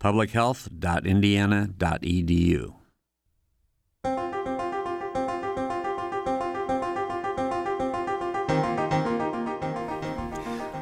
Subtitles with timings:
[0.00, 2.79] publichealth.indiana.edu.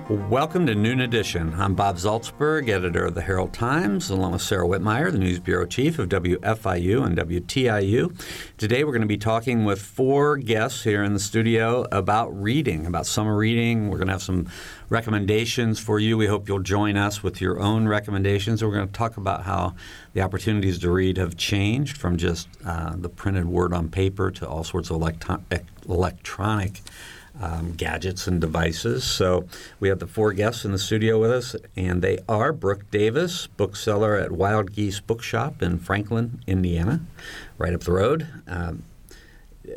[0.09, 1.53] Welcome to Noon Edition.
[1.59, 5.67] I'm Bob Zaltsberg, editor of the Herald Times, along with Sarah Wittmeyer, the news bureau
[5.67, 8.19] chief of WFIU and WTIU.
[8.57, 12.87] Today we're going to be talking with four guests here in the studio about reading,
[12.87, 13.91] about summer reading.
[13.91, 14.49] We're going to have some
[14.89, 16.17] recommendations for you.
[16.17, 18.65] We hope you'll join us with your own recommendations.
[18.65, 19.75] We're going to talk about how
[20.15, 24.49] the opportunities to read have changed from just uh, the printed word on paper to
[24.49, 25.43] all sorts of electro-
[25.87, 26.81] electronic
[27.41, 29.05] um, gadgets and devices.
[29.05, 29.47] So
[29.81, 33.47] we have the four guests in the studio with us, and they are Brooke Davis,
[33.47, 37.01] bookseller at Wild Geese Bookshop in Franklin, Indiana,
[37.57, 38.27] right up the road.
[38.47, 38.85] Um,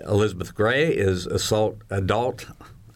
[0.07, 2.45] Elizabeth Gray is assault adult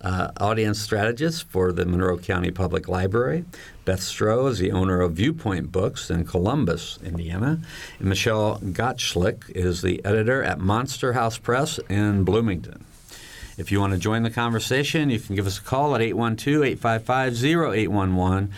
[0.02, 3.44] uh, audience strategist for the Monroe County Public Library.
[3.86, 7.60] Beth Stroh is the owner of Viewpoint Books in Columbus, Indiana.
[8.00, 12.86] And Michelle Gottschlick is the editor at Monster House Press in Bloomington.
[13.58, 16.64] If you want to join the conversation, you can give us a call at 812
[16.64, 18.52] 855 0811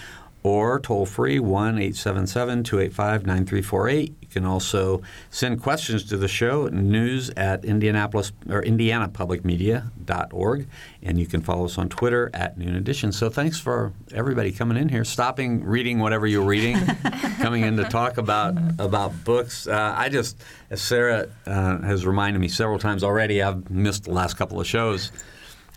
[0.48, 4.16] or toll free 1 877 285 9348.
[4.22, 10.68] You can also send questions to the show at news at Indianapolis or indianapublicmedia.org.
[11.04, 13.12] And you can follow us on Twitter at Noon Edition.
[13.12, 16.78] So thanks for everybody coming in here, stopping, reading whatever you're reading,
[17.42, 19.68] coming in to talk about about books.
[19.68, 24.12] Uh, I just, as Sarah uh, has reminded me several times already, I've missed the
[24.12, 25.12] last couple of shows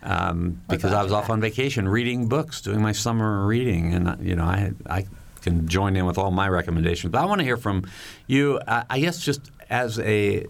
[0.03, 4.15] um, because I was off on vacation reading books, doing my summer reading, and uh,
[4.21, 5.05] you know I I
[5.41, 7.11] can join in with all my recommendations.
[7.11, 7.89] But I want to hear from
[8.27, 8.59] you.
[8.67, 10.45] I, I guess just as a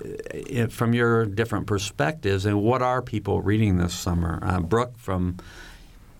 [0.69, 4.39] from your different perspectives, and what are people reading this summer?
[4.41, 5.37] Uh, Brooke, from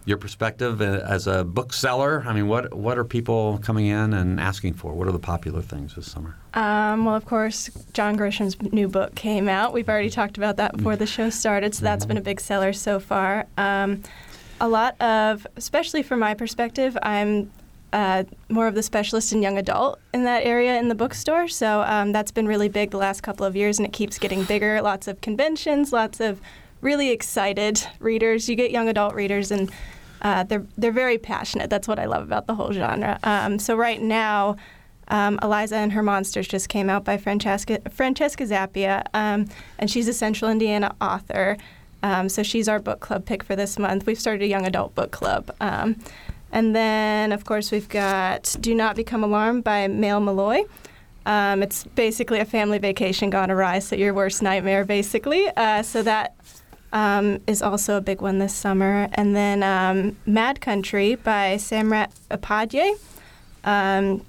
[0.05, 4.73] your perspective as a bookseller, I mean, what what are people coming in and asking
[4.73, 4.93] for?
[4.93, 6.35] What are the popular things this summer?
[6.53, 9.73] Um, well, of course, John Grisham's new book came out.
[9.73, 12.73] We've already talked about that before the show started, so that's been a big seller
[12.73, 13.45] so far.
[13.57, 14.01] Um,
[14.59, 17.51] a lot of, especially from my perspective, I'm
[17.93, 21.47] uh, more of the specialist in young adult in that area in the bookstore.
[21.47, 24.43] So um, that's been really big the last couple of years, and it keeps getting
[24.43, 24.81] bigger.
[24.81, 26.41] Lots of conventions, lots of
[26.81, 28.49] really excited readers.
[28.49, 29.71] You get young adult readers, and
[30.21, 31.69] uh, they're they're very passionate.
[31.69, 33.19] That's what I love about the whole genre.
[33.23, 34.57] Um, so right now.
[35.07, 40.07] Um, Eliza and Her Monsters just came out by Francesca, Francesca Zappia, um, and she's
[40.07, 41.57] a Central Indiana author.
[42.01, 44.05] Um, so she's our book club pick for this month.
[44.05, 45.53] We've started a young adult book club.
[45.59, 45.97] Um,
[46.51, 50.63] and then, of course, we've got Do Not Become Alarmed by Maile Meloy.
[51.25, 55.47] Um, it's basically a family vacation gone awry, so your worst nightmare, basically.
[55.55, 56.35] Uh, so that
[56.93, 59.07] um, is also a big one this summer.
[59.13, 62.99] And then um, Mad Country by Samrat Upadhyay.
[63.63, 64.25] Um,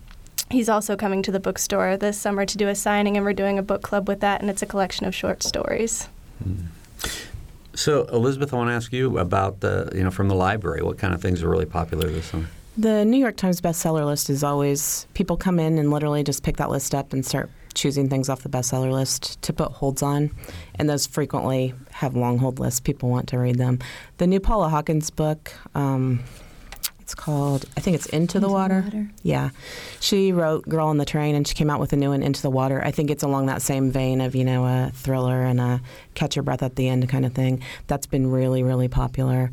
[0.50, 3.58] he's also coming to the bookstore this summer to do a signing, and we're doing
[3.58, 6.08] a book club with that, and it's a collection of short stories.
[6.46, 6.66] Mm.
[7.74, 10.98] So, Elizabeth, I want to ask you about the, you know, from the library, what
[10.98, 12.46] kind of things are really popular this summer?
[12.76, 16.56] The New York Times bestseller list is always people come in and literally just pick
[16.58, 20.30] that list up and start choosing things off the bestseller list to put holds on,
[20.76, 22.80] and those frequently have long hold lists.
[22.80, 23.78] People want to read them.
[24.18, 26.22] The new Paula Hawkins book, um,
[27.00, 28.80] it's called, I think it's Into, Into the, water.
[28.80, 29.10] the, Water.
[29.22, 29.50] Yeah.
[30.00, 32.40] She wrote Girl on the Train and she came out with a new one, Into
[32.40, 32.82] the Water.
[32.82, 35.80] I think it's along that same vein of, you know, a thriller and a
[36.14, 37.62] catch your breath at the end kind of thing.
[37.86, 39.50] That's been really, really popular.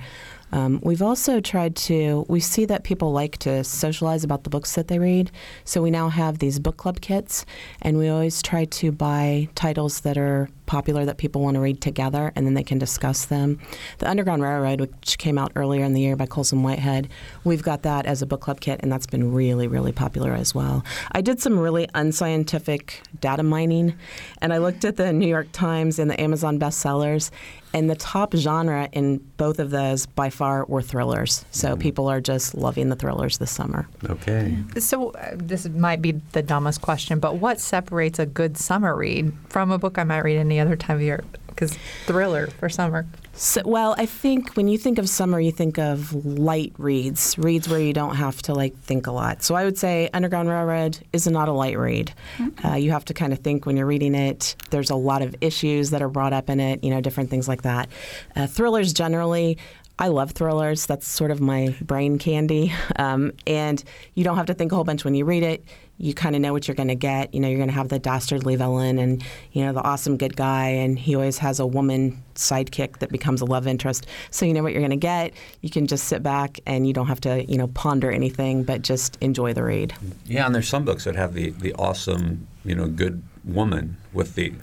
[0.52, 4.76] Um, we've also tried to, we see that people like to socialize about the books
[4.76, 5.32] that they read.
[5.64, 7.46] So we now have these book club kits,
[7.82, 11.82] and we always try to buy titles that are popular that people want to read
[11.82, 13.60] together, and then they can discuss them.
[13.98, 17.10] The Underground Railroad, which came out earlier in the year by Colson Whitehead,
[17.44, 20.54] we've got that as a book club kit, and that's been really, really popular as
[20.54, 20.86] well.
[21.12, 23.96] I did some really unscientific data mining,
[24.42, 27.32] and I looked at the New York Times and the Amazon bestsellers,
[27.74, 31.46] and the top genre in both of those by far were thrillers.
[31.52, 31.80] So mm.
[31.80, 33.88] people are just loving the thrillers this summer.
[34.10, 34.58] Okay.
[34.78, 39.34] So uh, this might be the dumbest question, but what separates a good summer read
[39.50, 41.24] from a book I might read any any other time of year?
[41.48, 43.06] Because thriller for summer.
[43.34, 47.68] So, well, I think when you think of summer, you think of light reads, reads
[47.68, 49.44] where you don't have to like think a lot.
[49.44, 52.14] So I would say Underground Railroad is not a light read.
[52.38, 52.68] Mm-hmm.
[52.68, 54.56] Uh, you have to kind of think when you're reading it.
[54.70, 57.48] There's a lot of issues that are brought up in it, you know, different things
[57.48, 57.90] like that.
[58.36, 59.58] Uh, thrillers generally
[60.00, 60.86] I love thrillers.
[60.86, 62.74] That's sort of my brain candy.
[62.96, 63.82] Um, and
[64.14, 65.64] you don't have to think a whole bunch when you read it.
[66.02, 67.34] You kind of know what you're going to get.
[67.34, 70.36] You know, you're going to have the dastardly villain and, you know, the awesome good
[70.36, 70.70] guy.
[70.70, 74.08] And he always has a woman sidekick that becomes a love interest.
[74.32, 75.34] So you know what you're going to get.
[75.62, 78.82] You can just sit back and you don't have to, you know, ponder anything, but
[78.82, 79.94] just enjoy the read.
[80.26, 84.36] Yeah, and there's some books that have the, the awesome, you know, good woman with
[84.36, 84.54] the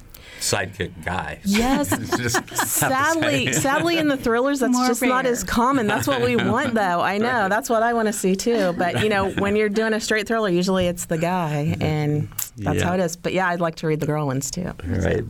[0.40, 1.40] sidekick guy.
[1.44, 1.88] Yes.
[2.70, 5.10] sadly, sadly, in the thrillers, that's More just rare.
[5.10, 5.86] not as common.
[5.86, 7.00] That's what we want, though.
[7.00, 7.42] I know.
[7.42, 7.48] Right.
[7.48, 8.74] That's what I want to see too.
[8.76, 12.78] But you know, when you're doing a straight thriller, usually it's the guy, and that's
[12.78, 12.84] yeah.
[12.84, 13.16] how it is.
[13.16, 14.72] But yeah, I'd like to read the girl ones too.
[14.84, 15.24] Right.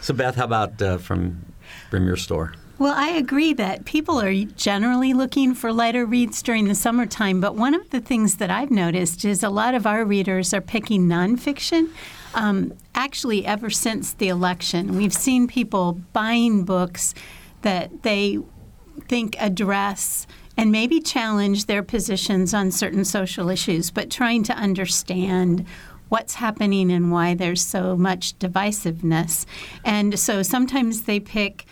[0.00, 1.44] So Beth, how about uh, from
[1.90, 2.54] from your store?
[2.78, 7.54] Well, I agree that people are generally looking for lighter reads during the summertime, but
[7.54, 11.06] one of the things that I've noticed is a lot of our readers are picking
[11.06, 11.90] nonfiction.
[12.34, 17.14] Um, actually, ever since the election, we've seen people buying books
[17.62, 18.38] that they
[19.08, 20.26] think address
[20.56, 25.66] and maybe challenge their positions on certain social issues, but trying to understand
[26.08, 29.46] what's happening and why there's so much divisiveness.
[29.84, 31.64] And so sometimes they pick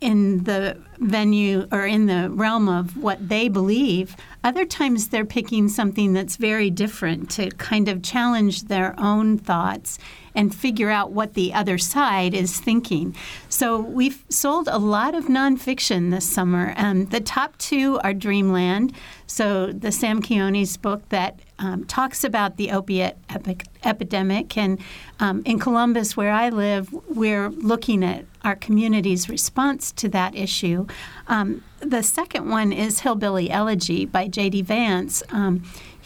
[0.00, 4.16] in the venue or in the realm of what they believe.
[4.48, 9.98] Other times they're picking something that's very different to kind of challenge their own thoughts
[10.34, 13.14] and figure out what the other side is thinking.
[13.48, 16.74] So we've sold a lot of nonfiction this summer.
[16.76, 18.92] Um, the top two are Dreamland.
[19.26, 24.56] So the Sam Quinones book that um, talks about the opiate epi- epidemic.
[24.56, 24.80] And
[25.20, 30.86] um, in Columbus, where I live, we're looking at our community's response to that issue.
[31.26, 34.62] Um, the second one is Hillbilly Elegy by J.D.
[34.62, 35.22] Vance.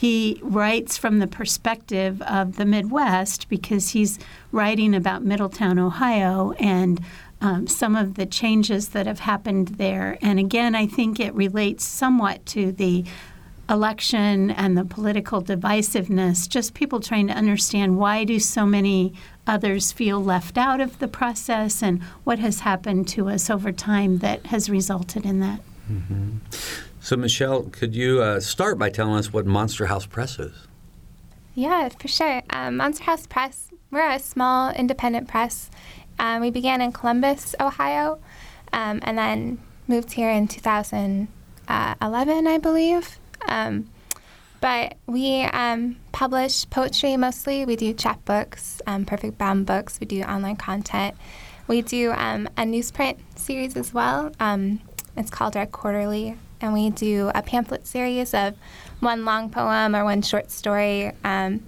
[0.03, 4.19] He writes from the perspective of the Midwest because he's
[4.51, 7.01] writing about Middletown, Ohio, and
[7.41, 10.19] um, some of the changes that have happened there.
[10.21, 13.05] And again, I think it relates somewhat to the
[13.71, 19.15] election and the political divisiveness, just people trying to understand why do so many
[19.47, 24.19] others feel left out of the process and what has happened to us over time
[24.19, 25.61] that has resulted in that.
[25.89, 26.39] Mm-hmm.
[27.05, 30.55] So, Michelle, could you uh, start by telling us what Monster House Press is?
[31.53, 32.43] Yeah, for sure.
[32.51, 35.69] Um, Monster House Press, we're a small independent press.
[36.21, 38.21] Um, we began in Columbus, Ohio,
[38.73, 39.59] um, and then
[39.89, 41.29] moved here in 2011,
[42.47, 43.19] I believe.
[43.49, 43.91] Um,
[44.61, 47.65] but we um, publish poetry mostly.
[47.65, 49.99] We do chapbooks, um, perfect bound books.
[49.99, 51.17] We do online content.
[51.67, 54.31] We do a newsprint series as well.
[55.17, 58.55] It's called our quarterly, and we do a pamphlet series of
[59.01, 61.63] one long poem or one short story um,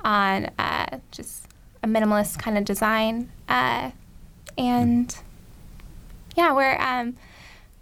[0.00, 1.46] on uh, just
[1.82, 3.30] a minimalist kind of design.
[3.48, 3.90] Uh,
[4.56, 5.16] and
[6.36, 7.16] yeah, we're um,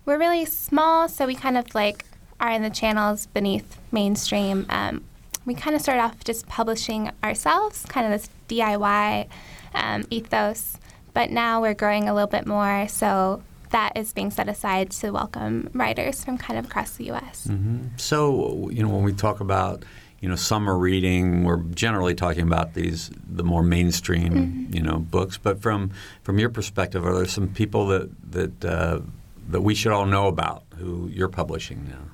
[0.04, 2.04] we're really small, so we kind of like
[2.40, 4.66] are in the channels beneath mainstream.
[4.68, 5.04] Um,
[5.46, 9.28] we kind of started off just publishing ourselves, kind of this DIY
[9.74, 10.76] um, ethos,
[11.14, 12.86] but now we're growing a little bit more.
[12.88, 17.48] So that is being set aside to welcome writers from kind of across the U.S.
[17.50, 17.88] Mm-hmm.
[17.96, 19.84] So, you know, when we talk about
[20.20, 24.74] you know summer reading, we're generally talking about these the more mainstream mm-hmm.
[24.74, 25.36] you know books.
[25.36, 25.90] But from
[26.22, 29.00] from your perspective, are there some people that that uh,
[29.48, 32.04] that we should all know about who you're publishing now?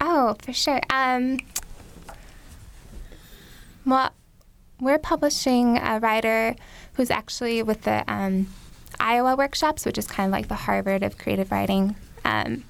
[0.00, 0.80] Oh, for sure.
[0.90, 1.38] Um,
[3.86, 4.10] well,
[4.80, 6.56] we're publishing a writer
[6.94, 8.48] who's actually with the um,
[9.00, 11.96] Iowa workshops, which is kind of like the Harvard of creative writing.
[12.24, 12.64] Um,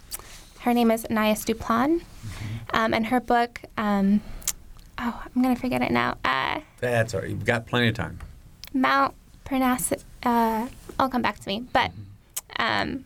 [0.61, 2.77] her name is Anaïs Duplan, mm-hmm.
[2.77, 3.61] Um, and her book.
[3.77, 4.21] Um,
[4.99, 6.17] oh, I'm gonna forget it now.
[6.25, 7.31] Uh, That's all right.
[7.31, 8.19] You've got plenty of time.
[8.73, 9.15] Mount
[9.45, 10.05] Parnassus.
[10.23, 11.91] Uh, I'll come back to me, but.
[11.91, 12.01] Mm-hmm.
[12.57, 13.05] Um,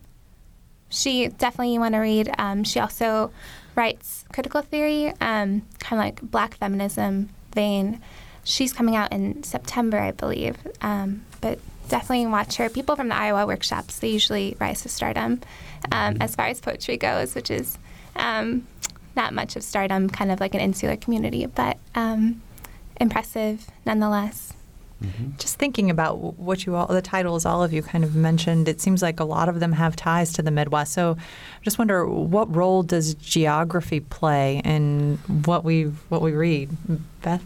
[0.91, 2.31] she definitely you want to read.
[2.65, 3.31] she also
[3.75, 8.01] writes critical theory, um, kind of like black feminism vein.
[8.45, 10.57] She's coming out in September, I believe.
[10.81, 11.59] Um, but
[11.89, 12.69] definitely watch her.
[12.69, 15.41] People from the Iowa workshops, they usually rise to stardom
[15.93, 17.79] um, as far as poetry goes, which is
[18.17, 18.67] um,
[19.17, 22.43] not much of stardom, kind of like an insular community, but um,
[23.01, 24.53] impressive nonetheless.
[25.03, 25.37] Mm-hmm.
[25.39, 28.81] Just thinking about what you all, the titles all of you kind of mentioned, it
[28.81, 30.93] seems like a lot of them have ties to the Midwest.
[30.93, 36.71] So I just wonder what role does geography play in what we what we read?
[37.23, 37.45] Beth?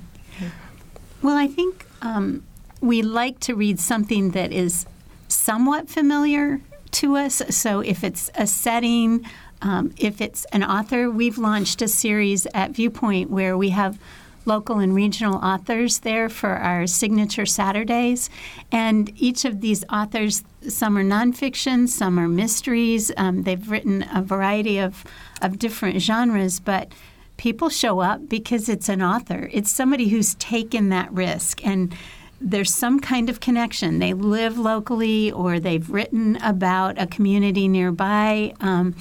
[1.20, 2.42] Well, I think um,
[2.82, 4.84] we like to read something that is
[5.28, 6.60] somewhat familiar
[6.90, 7.40] to us.
[7.48, 9.24] So if it's a setting,
[9.62, 13.98] um, if it's an author, we've launched a series at Viewpoint where we have
[14.44, 18.28] local and regional authors there for our signature Saturdays.
[18.72, 23.12] And each of these authors, some are nonfiction, some are mysteries.
[23.16, 25.04] Um, they've written a variety of,
[25.40, 26.90] of different genres, but
[27.36, 29.48] people show up because it's an author.
[29.52, 31.94] It's somebody who's taken that risk and
[32.42, 33.98] there's some kind of connection.
[33.98, 38.54] They live locally or they've written about a community nearby.
[38.60, 38.96] Um,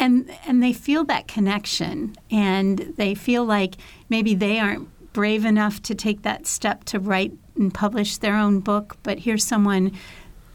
[0.00, 3.76] and and they feel that connection and they feel like
[4.08, 8.58] maybe they aren't brave enough to take that step to write and publish their own
[8.58, 9.92] book but here's someone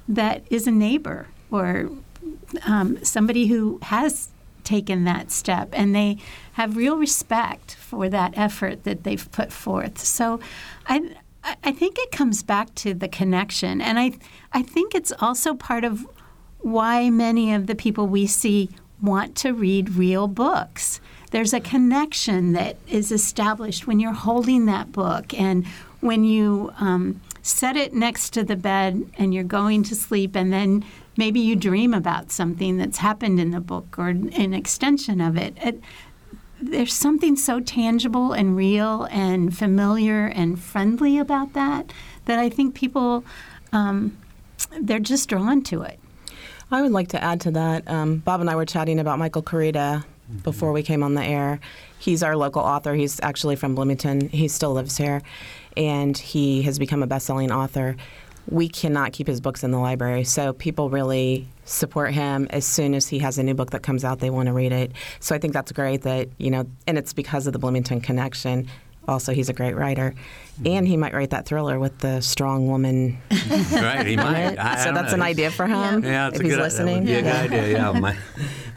[0.07, 1.89] that is a neighbor or
[2.65, 4.29] um, somebody who has
[4.63, 6.17] taken that step and they
[6.53, 10.39] have real respect for that effort that they've put forth so
[10.87, 11.15] i
[11.63, 14.13] I think it comes back to the connection, and I,
[14.53, 16.05] I think it's also part of
[16.59, 18.69] why many of the people we see
[19.01, 20.99] want to read real books.
[21.31, 25.65] There's a connection that is established when you're holding that book and
[25.99, 30.51] when you um, set it next to the bed and you're going to sleep, and
[30.51, 30.83] then
[31.15, 35.55] maybe you dream about something that's happened in the book or an extension of it.
[35.61, 35.81] it
[36.61, 41.91] there's something so tangible and real and familiar and friendly about that
[42.25, 43.23] that I think people
[43.71, 44.17] um,
[44.79, 45.99] they're just drawn to it.
[46.71, 47.87] I would like to add to that.
[47.89, 50.03] Um, Bob and I were chatting about Michael Koryta
[50.43, 51.59] before we came on the air.
[51.99, 52.93] He's our local author.
[52.93, 54.27] He's actually from Bloomington.
[54.29, 55.21] He still lives here,
[55.77, 57.95] and he has become a best-selling author.
[58.49, 62.47] We cannot keep his books in the library, so people really support him.
[62.49, 64.71] As soon as he has a new book that comes out, they want to read
[64.71, 64.93] it.
[65.19, 68.67] So I think that's great that you know, and it's because of the Bloomington connection
[69.07, 70.13] also he's a great writer,
[70.65, 73.17] and he might write that thriller with the strong woman.
[73.71, 74.57] right, he might.
[74.59, 75.15] I, so I that's know.
[75.15, 76.03] an idea for him.
[76.03, 77.05] Yeah, it's if a he's good, listening.
[77.05, 77.77] That would be a good idea.
[77.77, 78.17] Yeah, my,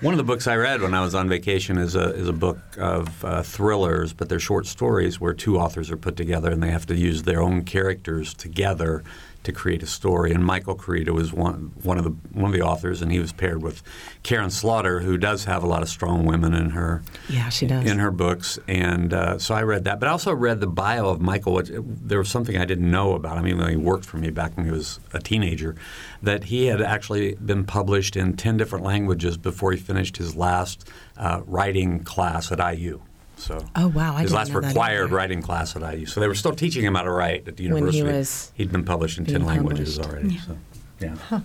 [0.00, 2.32] one of the books I read when I was on vacation is a is a
[2.32, 6.62] book of uh, thrillers, but they're short stories where two authors are put together and
[6.62, 9.02] they have to use their own characters together
[9.42, 10.32] to create a story.
[10.32, 13.32] And Michael Koryta was one one of the one of the authors, and he was
[13.32, 13.82] paired with
[14.22, 17.90] Karin Slaughter, who does have a lot of strong women in her Yeah, she does.
[17.90, 18.58] in her books.
[18.68, 21.54] And uh, so I read that, but I also read the bio of Michael.
[21.54, 24.30] Which, there was something I didn't know about him, even though he worked for me
[24.30, 25.74] back when he was a teenager.
[26.22, 30.86] That he had actually been published in ten different languages before he finished his last
[31.16, 33.00] uh, writing class at IU.
[33.40, 36.06] So Oh, wow, I his last required writing class at IU.
[36.06, 38.02] So they were still teaching him how to write at the university.
[38.02, 40.22] When he was He'd been published in ten languages published.
[40.22, 40.38] already.
[40.38, 40.56] So.
[41.00, 41.16] Yeah.
[41.30, 41.42] All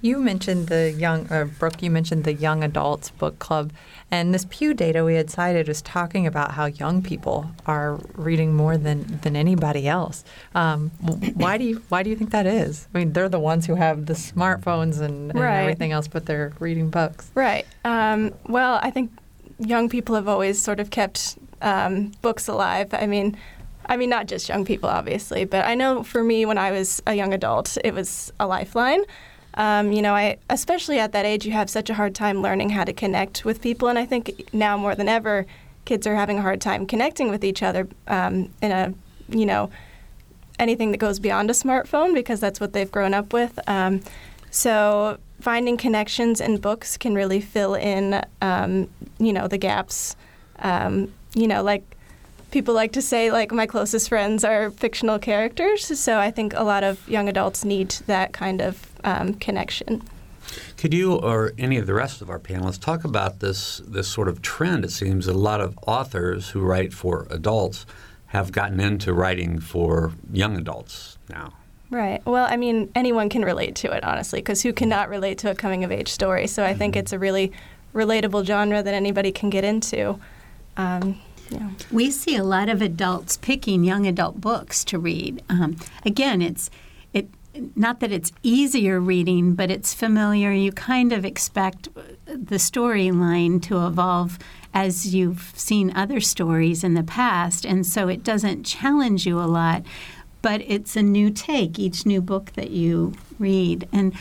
[0.04, 3.72] You mentioned the young, uh, Brooke, you mentioned the young adults book club.
[4.10, 8.54] And this Pew data we had cited was talking about how young people are reading
[8.56, 10.24] more than, than anybody else.
[10.56, 10.90] Um,
[11.36, 12.88] why do you why do you think that is?
[12.94, 15.62] I mean, they're the ones who have the smartphones and, and Right.
[15.62, 17.30] everything else, but they're reading books.
[17.36, 17.66] Right.
[17.86, 19.12] Um, well, I think
[19.60, 22.94] young people have always sort of kept um, books alive.
[22.94, 23.38] I mean,
[23.86, 27.02] I mean, not just young people, obviously, but I know for me, when I was
[27.08, 29.04] a young adult, it was a lifeline.
[29.56, 32.70] Um, you know, I especially at that age, you have such a hard time learning
[32.70, 35.46] how to connect with people, and I think now more than ever,
[35.86, 38.94] kids are having a hard time connecting with each other um, in a,
[39.30, 39.70] you know,
[40.60, 43.60] anything that goes beyond a smartphone because that's what they've grown up with.
[43.68, 44.02] Um,
[44.52, 50.16] so finding connections in books can really fill in, um, you know, the gaps.
[50.60, 51.84] Um, you know, like
[52.52, 56.00] people like to say, like my closest friends are fictional characters.
[56.00, 60.02] So I think a lot of young adults need that kind of um, connection.
[60.78, 64.28] Could you or any of the rest of our panelists talk about this this sort
[64.28, 64.84] of trend?
[64.84, 67.86] It seems a lot of authors who write for adults
[68.28, 71.54] have gotten into writing for young adults now.
[71.90, 72.26] Right.
[72.26, 75.56] Well, I mean, anyone can relate to it, honestly, because who cannot relate to a
[75.56, 76.48] coming of age story?
[76.48, 77.52] So I think it's a really
[77.94, 80.18] relatable genre that anybody can get into.
[80.78, 81.70] Um, yeah.
[81.92, 85.44] We see a lot of adults picking young adult books to read.
[85.50, 86.72] Um, again, it's it
[87.76, 90.52] not that it's easier reading, but it's familiar.
[90.52, 91.90] You kind of expect
[92.26, 94.40] the storyline to evolve
[94.74, 99.44] as you've seen other stories in the past, and so it doesn't challenge you a
[99.46, 99.84] lot.
[100.42, 104.14] But it's a new take each new book that you read, and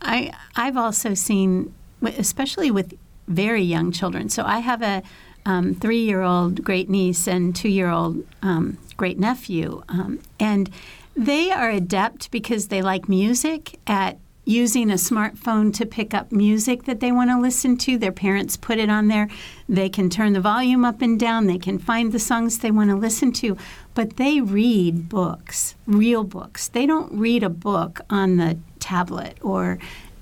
[0.00, 4.28] I I've also seen, especially with very young children.
[4.28, 5.02] So I have a
[5.44, 10.70] um, three-year-old great niece and two-year-old um, great nephew, um, and
[11.16, 16.84] they are adept because they like music at using a smartphone to pick up music
[16.84, 17.98] that they want to listen to.
[17.98, 19.28] Their parents put it on there.
[19.68, 21.46] They can turn the volume up and down.
[21.46, 23.56] They can find the songs they want to listen to.
[23.94, 26.68] But they read books, real books.
[26.68, 29.78] They don't read a book on the tablet or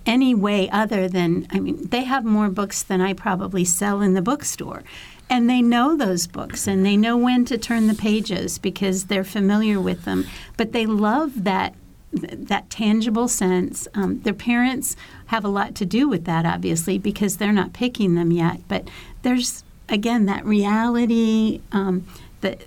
[0.06, 4.14] any way other than, I mean, they have more books than I probably sell in
[4.14, 4.82] the bookstore.
[5.30, 9.24] And they know those books and they know when to turn the pages because they're
[9.24, 10.26] familiar with them.
[10.56, 11.74] But they love that
[12.12, 13.88] that tangible sense.
[13.94, 14.94] Um, their parents
[15.26, 18.60] have a lot to do with that, obviously, because they're not picking them yet.
[18.68, 18.88] But
[19.22, 22.06] there's again that reality um,
[22.40, 22.62] that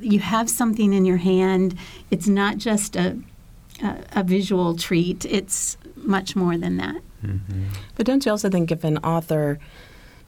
[0.00, 1.76] you have something in your hand.
[2.10, 3.18] It's not just a
[3.82, 5.24] a, a visual treat.
[5.24, 6.96] It's much more than that.
[7.24, 7.64] Mm-hmm.
[7.96, 9.58] But don't you also think if an author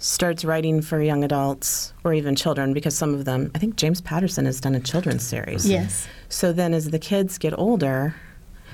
[0.02, 4.00] starts writing for young adults or even children, because some of them, I think James
[4.00, 5.66] Patterson has done a children's series.
[5.68, 6.06] Yes.
[6.28, 8.14] So then as the kids get older,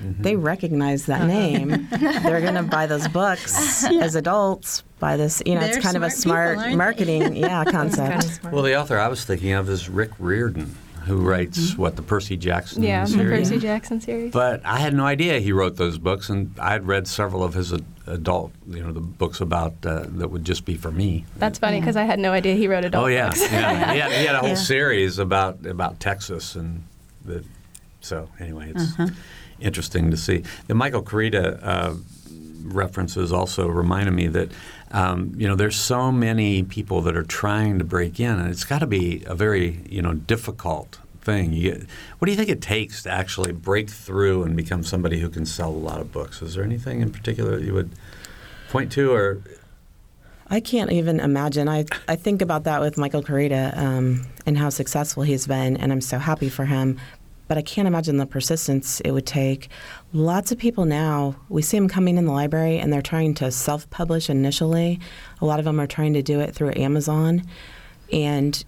[0.01, 0.23] Mm-hmm.
[0.23, 1.27] They recognize that uh-huh.
[1.27, 1.87] name.
[1.99, 4.01] They're going to buy those books yeah.
[4.01, 4.83] as adults.
[4.99, 8.41] Buy this, you know, They're it's kind of a smart people, marketing, yeah, concept.
[8.45, 10.73] well, the author I was thinking of is Rick Riordan
[11.09, 11.81] who writes mm-hmm.
[11.81, 12.87] what the Percy Jackson series?
[12.87, 13.29] yeah, series.
[13.29, 14.31] the Percy Jackson series.
[14.31, 17.53] But I had no idea he wrote those books, and I had read several of
[17.53, 17.73] his
[18.07, 21.25] adult, you know, the books about uh, that would just be for me.
[21.37, 22.03] That's funny because yeah.
[22.03, 23.03] I had no idea he wrote adult.
[23.03, 23.41] Oh yeah, books.
[23.51, 23.93] yeah.
[23.93, 24.55] He, had, he had a whole yeah.
[24.55, 26.83] series about about Texas and
[27.25, 27.43] the.
[28.01, 28.93] So anyway, it's.
[28.93, 29.07] Uh-huh
[29.61, 30.43] interesting to see.
[30.67, 31.93] The Michael Koryta uh,
[32.63, 34.51] references also reminded me that
[34.91, 38.63] um, you know there's so many people that are trying to break in, and it's
[38.63, 41.51] got to be a very you know difficult thing.
[41.51, 41.85] Get,
[42.17, 45.45] what do you think it takes to actually break through and become somebody who can
[45.45, 46.41] sell a lot of books?
[46.41, 47.91] Is there anything in particular you would
[48.69, 49.41] point to, or
[50.49, 51.69] I can't even imagine.
[51.69, 55.91] I, I think about that with Michael Koryta um, and how successful he's been, and
[55.91, 56.99] I'm so happy for him
[57.49, 59.69] but I can't imagine the persistence it would take.
[60.13, 63.51] Lots of people now, we see them coming in the library and they're trying to
[63.51, 64.99] self publish initially.
[65.41, 67.41] A lot of them are trying to do it through Amazon.
[68.13, 68.63] And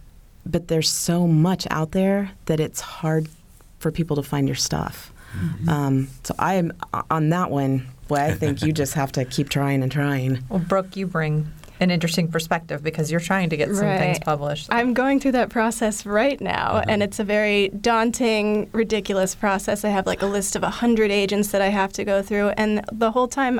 [0.45, 3.29] but there's so much out there that it's hard
[3.77, 5.13] for people to find your stuff.
[5.37, 5.69] Mm-hmm.
[5.69, 6.73] Um, so I am
[7.11, 7.87] on that one.
[8.07, 10.43] Boy, I think you just have to keep trying and trying.
[10.49, 13.99] Well, Brooke, you bring an interesting perspective because you're trying to get some right.
[13.99, 14.67] things published.
[14.71, 16.85] I'm going through that process right now, uh-huh.
[16.87, 19.83] and it's a very daunting, ridiculous process.
[19.83, 22.85] I have like a list of 100 agents that I have to go through, and
[22.91, 23.59] the whole time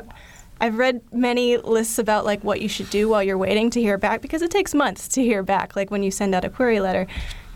[0.60, 3.98] I've read many lists about like what you should do while you're waiting to hear
[3.98, 6.78] back because it takes months to hear back, like when you send out a query
[6.78, 7.08] letter.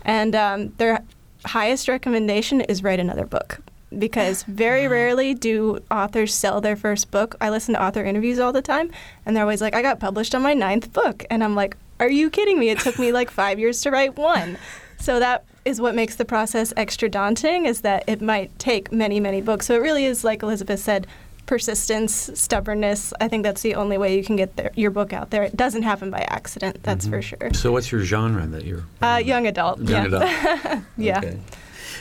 [0.03, 0.99] And um, their
[1.45, 3.61] highest recommendation is write another book
[3.97, 7.35] because very rarely do authors sell their first book.
[7.39, 8.91] I listen to author interviews all the time,
[9.25, 11.25] and they're always like, I got published on my ninth book.
[11.29, 12.69] And I'm like, are you kidding me?
[12.69, 14.57] It took me like five years to write one.
[14.99, 19.19] So that is what makes the process extra daunting is that it might take many,
[19.19, 19.65] many books.
[19.65, 21.07] So it really is, like Elizabeth said,
[21.45, 23.13] persistence, stubbornness.
[23.19, 25.43] I think that's the only way you can get your book out there.
[25.43, 27.13] It doesn't happen by accident, that's mm-hmm.
[27.13, 27.53] for sure.
[27.53, 28.83] So what's your genre that you're?
[29.01, 29.79] Uh, young adult.
[29.79, 30.17] Young yeah.
[30.17, 30.83] adult.
[30.97, 31.17] yeah.
[31.19, 31.39] Okay.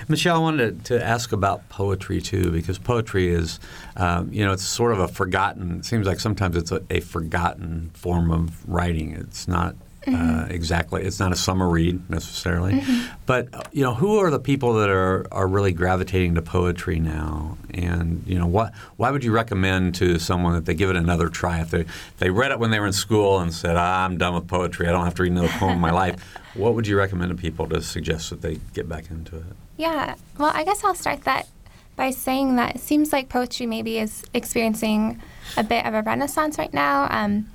[0.09, 3.61] Michelle, I wanted to, ask about poetry too, because poetry is,
[3.97, 5.79] um, you know, it's sort of a forgotten.
[5.79, 9.13] It seems like sometimes it's a, a forgotten form of writing.
[9.13, 10.51] It's not uh, mm-hmm.
[10.53, 11.03] exactly.
[11.03, 13.15] It's not a summer read necessarily, mm-hmm.
[13.27, 17.59] but you know, who are the people that are, are really gravitating to poetry now?
[17.75, 21.29] And you know, what why would you recommend to someone that they give it another
[21.29, 21.87] try if they
[22.19, 24.87] they read it when they were in school and said, ah, "I'm done with poetry.
[24.87, 26.23] I don't have to read another poem in my life."
[26.57, 29.45] What would you recommend to people to suggest that they get back into it?
[29.77, 31.47] Yeah, well, I guess I'll start that
[31.97, 35.21] by saying that it seems like poetry maybe is experiencing
[35.57, 37.09] a bit of a renaissance right now.
[37.11, 37.49] Um,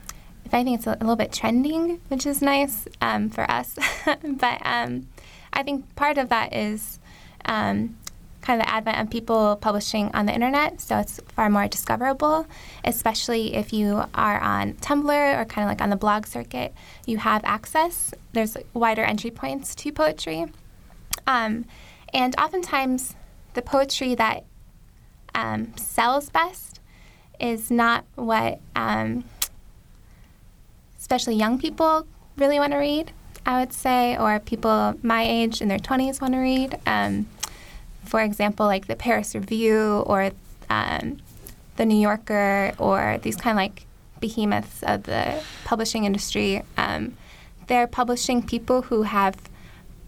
[0.45, 3.75] if anything, it's a, little bit trending, which is nice um, for us.
[4.05, 5.07] but um,
[5.53, 6.99] I think part of that is
[7.45, 7.97] um,
[8.41, 12.45] kind of the advent of people publishing on the internet, so it's far more discoverable,
[12.84, 16.73] especially if you are on Tumblr or kind of like on the blog circuit.
[17.05, 20.47] You have access, there's wider entry points to poetry.
[21.27, 21.65] Um,
[22.13, 23.15] and oftentimes,
[23.54, 24.45] the poetry that
[25.36, 26.80] um, sells best
[27.39, 29.24] is not what, um,
[30.97, 32.06] especially young people,
[32.38, 33.12] really want to read,
[33.45, 36.80] I would say, or people my age in their 20s want to read.
[36.86, 37.28] Um,
[38.06, 40.32] for example, like the Paris Review or
[40.69, 41.17] um,
[41.78, 43.86] the New Yorker or these kind of like
[44.19, 46.63] behemoths of the publishing industry.
[46.78, 47.17] Um,
[47.67, 49.38] they're publishing people who have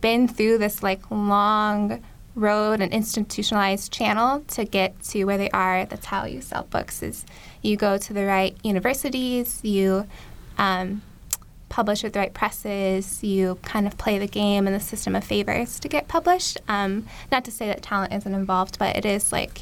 [0.04, 2.04] been through this like long
[2.36, 5.86] road and institutionalized channel to get to where they are.
[5.86, 7.02] That's how you sell books.
[7.02, 7.26] Is
[7.62, 10.06] you go to the right universities, you
[10.58, 11.02] um,
[11.70, 13.24] published with the right presses.
[13.24, 16.60] You kind of play the game and the system of favors to get published.
[16.68, 19.62] Um, not to say that talent isn't involved, but it is like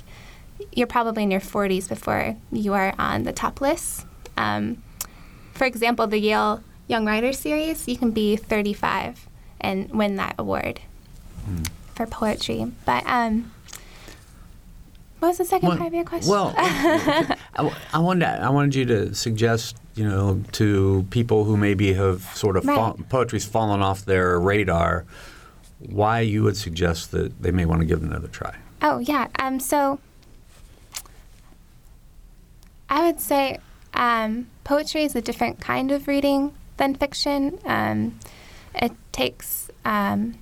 [0.74, 4.06] you're probably in your 40s before you are on the top lists.
[4.38, 4.82] Um,
[5.54, 9.28] for example, the Yale Young Writers Series, you can be 35
[9.62, 10.82] and win that award
[11.46, 11.64] Hmm.
[11.96, 12.72] for poetry.
[12.86, 13.52] But um,
[15.20, 16.30] what was the second Well- part of your question?
[16.32, 17.36] Well, I,
[17.94, 22.58] I wanted I wanted you to suggest, you know, to people who maybe have sort
[22.58, 22.76] of Right.
[22.76, 25.06] fall, poetry's fallen off their radar,
[25.80, 28.56] why you would suggest that they may want to give it another try.
[28.82, 29.28] Oh yeah.
[29.40, 29.60] Um.
[29.60, 30.00] So
[32.90, 33.60] I would say
[33.94, 37.60] um, poetry is a different kind of reading than fiction.
[37.66, 38.20] Um,
[38.76, 40.36] it takes um,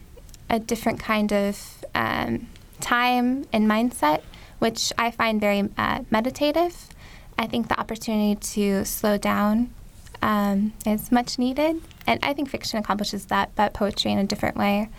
[0.50, 2.48] a different kind of um,
[2.80, 4.22] time and mindset,
[4.60, 6.90] which I find very uh, meditative.
[7.38, 9.74] I think the opportunity to slow down
[10.22, 11.82] um, is much needed.
[12.06, 14.90] And I think fiction accomplishes that, but poetry in a different way.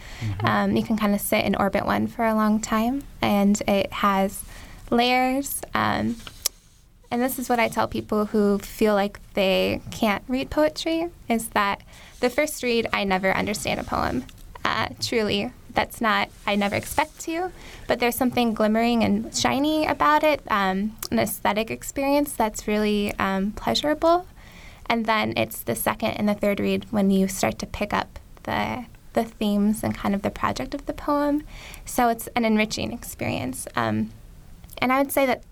[0.45, 3.93] Um, you can kind of sit in orbit one for a long time, and it
[3.93, 4.45] has
[4.91, 5.61] layers.
[5.75, 6.17] Um,
[7.11, 11.49] and this is what I tell people who feel like they can't read poetry is
[11.51, 11.83] that
[12.21, 14.25] the first read, I never understand a poem.
[14.65, 17.51] Uh, truly, that's not, I never expect to,
[17.89, 23.53] but there's something glimmering and shiny about it, um, an aesthetic experience that's really um,
[23.53, 24.27] pleasurable.
[24.87, 28.19] And then it's the second and the third read when you start to pick up
[28.45, 31.43] the the themes and kind of the project of the poem.
[31.85, 33.67] So it's an enriching experience.
[33.75, 34.11] Um,
[34.79, 35.43] and I would say that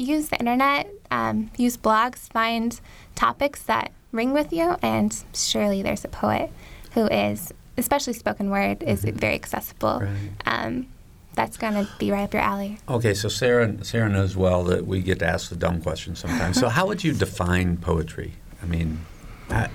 [0.00, 2.80] use the internet, um, use blogs, find
[3.14, 6.50] topics that ring with you, and surely there's a poet
[6.94, 10.00] who is, especially spoken word, is very accessible.
[10.00, 10.16] Right.
[10.46, 10.86] Um,
[11.34, 12.78] that's going to be right up your alley.
[12.88, 16.58] Okay, so Sarah Sarah knows well that we get to ask the dumb questions sometimes.
[16.58, 18.32] so how would you define poetry?
[18.62, 19.00] I mean,
[19.48, 19.68] I,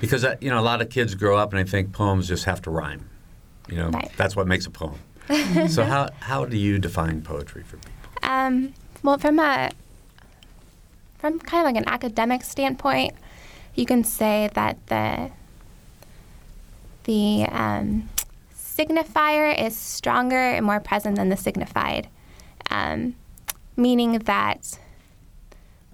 [0.00, 2.44] because uh, you know a lot of kids grow up and they think poems just
[2.44, 3.08] have to rhyme.
[3.68, 4.10] You know, Right.
[4.16, 4.98] that's what makes a poem.
[5.68, 7.92] so how how do you define poetry for people?
[8.28, 9.70] Um, well, from a
[11.18, 13.14] from kind of like an academic standpoint,
[13.74, 15.30] you can say that the
[17.04, 18.08] the um,
[18.54, 22.08] signifier is stronger and more present than the signified,
[22.70, 23.14] um,
[23.76, 24.78] meaning that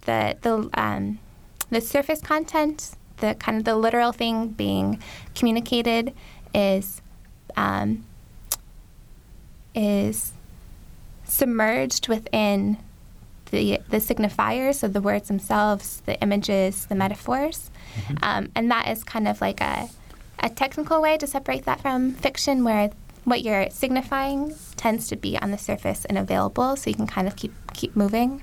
[0.03, 1.19] the the um,
[1.71, 5.03] the surface content, the kind of the literal thing being
[5.35, 6.12] communicated,
[6.55, 7.01] is
[7.57, 8.05] um,
[9.75, 10.33] is
[11.25, 12.79] submerged within
[13.53, 17.71] the the signifiers, so the words themselves, the images, the metaphors,
[18.23, 19.88] um, and that is kind of like a
[20.41, 22.91] a technical way to separate that from fiction, where
[23.25, 27.29] what you're signifying tends to be on the surface and available, so you can kind
[27.29, 28.43] of keep keep moving,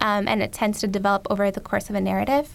[0.00, 2.50] um, and it tends to develop over the course of a narrative.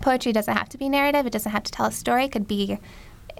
[0.00, 2.24] Poetry doesn't have to be narrative; it doesn't have to tell a story.
[2.24, 2.78] It could be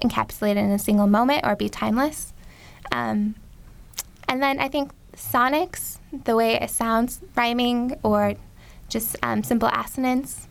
[0.00, 2.32] encapsulated in a single moment or be timeless.
[2.92, 3.34] Um,
[4.28, 8.34] and then I think sonics, the way it sounds, rhyming or
[8.88, 10.48] just um, simple assonance,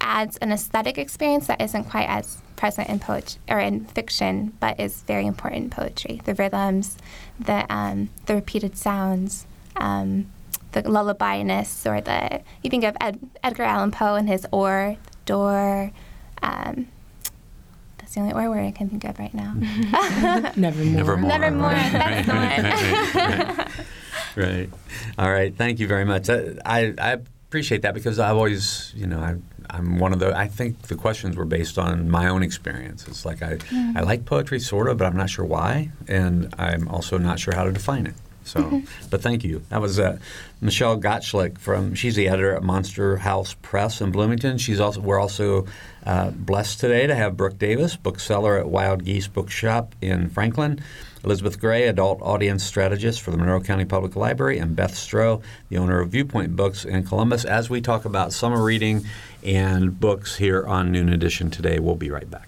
[0.00, 4.78] adds an aesthetic experience that isn't quite as present in poetry or in fiction, but
[4.78, 6.20] is very important in poetry.
[6.24, 6.98] The rhythms,
[7.38, 10.26] the um, the repeated sounds, um,
[10.72, 15.92] the lullabyness, or the you think of Ed, Edgar Allan Poe and his oar, door.
[16.42, 16.88] Um,
[17.98, 19.54] that's the only oar word I can think of right now.
[20.56, 20.56] Nevermore.
[20.56, 21.28] Nevermore.
[21.28, 23.68] Nevermore, right, that's the right,
[24.38, 24.70] right.
[25.18, 25.54] All right.
[25.54, 26.30] Thank you very much.
[26.30, 27.12] I, I, I
[27.48, 29.36] appreciate that because I've always, you know, I,
[29.70, 30.36] I'm one of the.
[30.36, 33.06] I think the questions were based on my own experience.
[33.08, 33.58] It's like I,
[33.94, 37.54] I like poetry sort of, but I'm not sure why, and I'm also not sure
[37.54, 38.14] how to define it.
[38.44, 39.62] So, but thank you.
[39.68, 40.18] That was uh,
[40.60, 41.94] Michelle Gottschlick from.
[41.94, 44.58] She's the editor at Monster House Press in Bloomington.
[44.58, 45.00] She's also.
[45.00, 45.66] We're also
[46.04, 50.80] uh, blessed today to have Brooke Davis, bookseller at Wild Geese Bookshop in Franklin.
[51.24, 55.78] Elizabeth Gray, adult audience strategist for the Monroe County Public Library, and Beth Stroh, the
[55.78, 57.44] owner of Viewpoint Books in Columbus.
[57.44, 59.04] As we talk about summer reading
[59.42, 62.47] and books here on Noon Edition today, we'll be right back.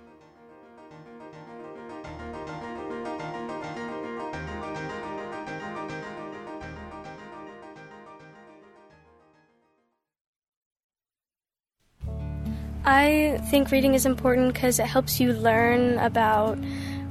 [12.83, 16.57] I think reading is important because it helps you learn about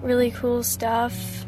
[0.03, 1.45] really cool stuff.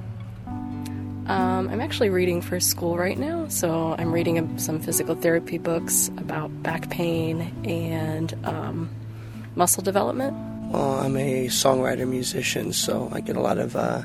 [0.47, 6.09] Um, I'm actually reading for school right now, so I'm reading some physical therapy books
[6.19, 8.91] about back pain and um,
[9.57, 10.37] muscle development.
[10.73, 14.03] Well, I'm a songwriter musician, so I get a lot of uh,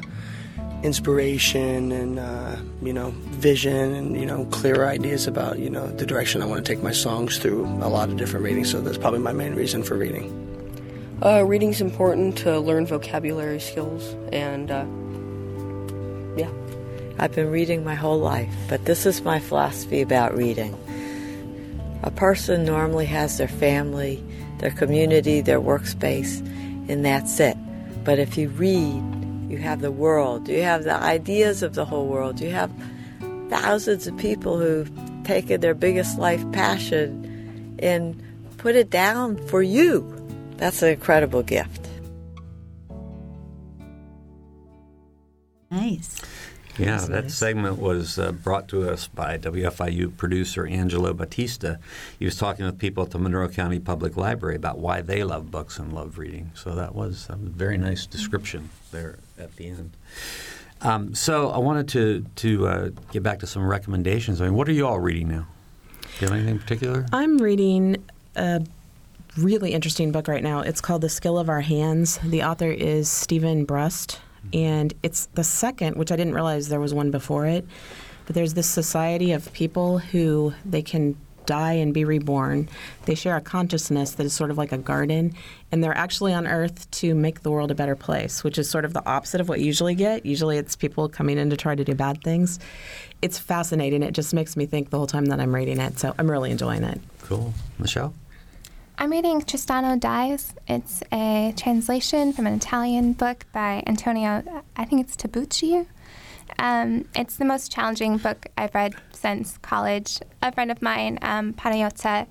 [0.83, 6.05] inspiration and uh, you know vision and you know clear ideas about you know the
[6.05, 8.71] direction I want to take my songs through a lot of different readings.
[8.71, 10.43] So that's probably my main reason for reading.
[11.23, 14.85] Uh, reading's important to learn vocabulary skills and uh,
[16.37, 16.51] yeah.
[17.19, 20.77] I've been reading my whole life, but this is my philosophy about reading.
[22.03, 24.23] A person normally has their family,
[24.59, 26.39] their community, their workspace,
[26.87, 27.57] and that's it.
[28.03, 29.03] But if you read,
[29.49, 32.71] you have the world, you have the ideas of the whole world, you have
[33.49, 34.91] thousands of people who've
[35.23, 38.21] taken their biggest life passion and
[38.57, 40.13] put it down for you.
[40.57, 41.87] That's an incredible gift.
[45.69, 46.21] Nice.
[46.77, 51.77] Yeah, that segment was uh, brought to us by WFIU producer Angelo Batista.
[52.19, 55.49] He was talking with people at the Monroe County Public Library about why they love
[55.51, 56.51] books and love reading.
[56.53, 59.91] So that was a very nice description there at the end.
[60.81, 64.41] Um, so I wanted to to uh, get back to some recommendations.
[64.41, 65.47] I mean, what are you all reading now?
[66.01, 67.05] Do you have anything in particular?
[67.11, 67.97] I'm reading
[68.35, 68.61] a
[69.37, 70.61] really interesting book right now.
[70.61, 72.19] It's called The Skill of Our Hands.
[72.23, 74.19] The author is Steven Brust,
[74.53, 77.65] and it's the second, which I didn't realize there was one before it.
[78.25, 82.69] But there's this society of people who they can die and be reborn.
[83.05, 85.33] They share a consciousness that is sort of like a garden,
[85.71, 88.85] and they're actually on Earth to make the world a better place, which is sort
[88.85, 90.25] of the opposite of what you usually get.
[90.25, 92.59] Usually it's people coming in to try to do bad things.
[93.21, 94.03] It's fascinating.
[94.03, 96.51] It just makes me think the whole time that I'm reading it, so I'm really
[96.51, 96.99] enjoying it.
[97.23, 97.53] Cool.
[97.79, 98.13] Michelle?
[98.99, 100.55] I'm reading Tristano Dies.
[100.67, 105.85] It's a translation from an Italian book by Antonio, I think it's Tabucchi.
[106.57, 110.17] Um, it's the most challenging book I've read since college.
[110.41, 112.25] A friend of mine, um, Panayota,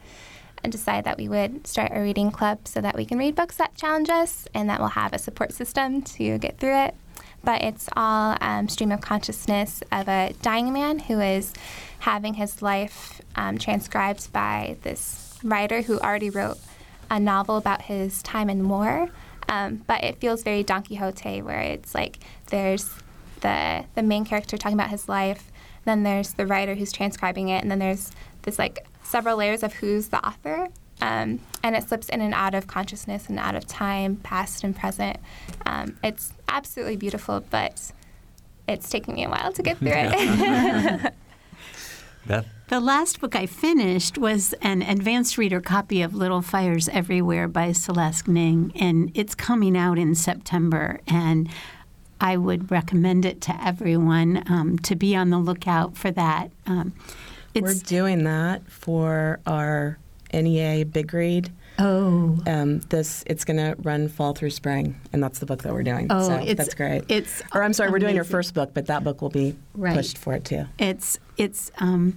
[0.68, 3.76] decided that we would start a reading club so that we can read books that
[3.76, 6.96] challenge us and that we'll have a support system to get through it.
[7.44, 11.52] But it's all um, stream of consciousness of a dying man who is
[12.00, 16.58] having his life um, transcribed by this writer who already wrote
[17.10, 19.08] a novel about his time in war.
[19.48, 22.90] Um, but it feels very Don Quixote, where it's like there's
[23.40, 25.52] the the main character talking about his life,
[25.84, 28.10] then there's the writer who's transcribing it, and then there's
[28.42, 30.68] this like several layers of who's the author.
[31.00, 34.74] Um, and it slips in and out of consciousness and out of time, past and
[34.74, 35.18] present.
[35.66, 37.92] Um, it's absolutely beautiful, but
[38.66, 41.12] it's taking me a while to get through it.
[42.26, 42.46] Beth?
[42.68, 47.70] The last book I finished was an advanced reader copy of Little Fires Everywhere by
[47.70, 50.98] Celeste Ng, and it's coming out in September.
[51.06, 51.48] And
[52.20, 56.50] I would recommend it to everyone um, to be on the lookout for that.
[56.66, 56.92] Um,
[57.54, 59.98] We're doing that for our
[60.32, 61.52] NEA Big Read.
[61.78, 65.72] Oh, um, this it's going to run fall through spring, and that's the book that
[65.72, 66.06] we're doing.
[66.10, 67.04] Oh, so that's great.
[67.08, 69.94] It's or I'm sorry, we're doing your first book, but that book will be Right.
[69.94, 70.64] pushed for it too.
[70.78, 72.16] It's it's um,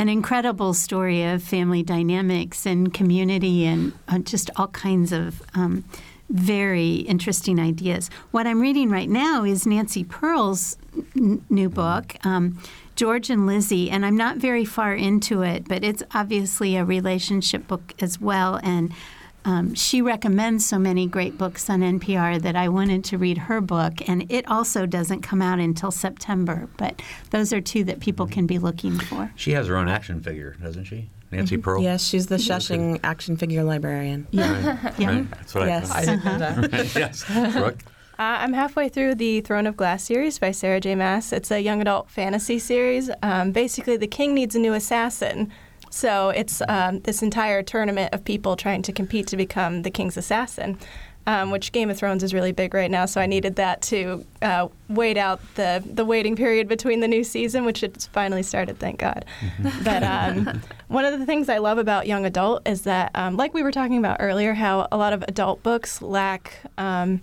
[0.00, 5.84] an incredible story of family dynamics and community and uh, just all kinds of um,
[6.30, 8.08] very interesting ideas.
[8.30, 10.78] What I'm reading right now is Nancy Pearl's
[11.14, 12.16] n- new book.
[12.24, 12.58] Um,
[12.96, 17.68] George and Lizzie, and I'm not very far into it, but it's obviously a relationship
[17.68, 18.58] book as well.
[18.62, 18.94] And
[19.44, 23.60] um, she recommends so many great books on NPR that I wanted to read her
[23.60, 26.68] book, and it also doesn't come out until September.
[26.76, 27.00] But
[27.30, 29.32] those are two that people can be looking for.
[29.36, 31.08] She has her own action figure, doesn't she?
[31.32, 31.80] Nancy Pearl?
[31.82, 34.26] Yes, she's the Shushing action figure librarian.
[34.32, 34.80] Yeah.
[34.84, 35.08] Right, Yeah.
[35.10, 35.30] right.
[35.30, 35.90] That's what Yes.
[35.90, 36.24] I I thought.
[36.24, 36.24] didn't
[36.62, 36.94] know that.
[36.96, 37.24] yes.
[37.54, 37.78] Brooke?
[38.18, 40.94] Uh, I'm halfway through the Throne of Glass series by Sarah J.
[40.94, 41.32] Maas.
[41.32, 43.10] It's a young adult fantasy series.
[43.22, 45.50] Um, basically, the king needs a new assassin.
[45.90, 50.16] So it's um, this entire tournament of people trying to compete to become the king's
[50.16, 50.78] assassin.
[51.26, 53.04] um, which Game of Thrones is really big right now.
[53.04, 57.22] So I needed that to uh, wait out the the waiting period between the new
[57.24, 59.24] season, which it's finally started, thank God.
[59.84, 63.52] But um, one of the things I love about young adult is that, um, like
[63.52, 66.62] we were talking about earlier, how a lot of adult books lack.
[66.78, 67.20] Um,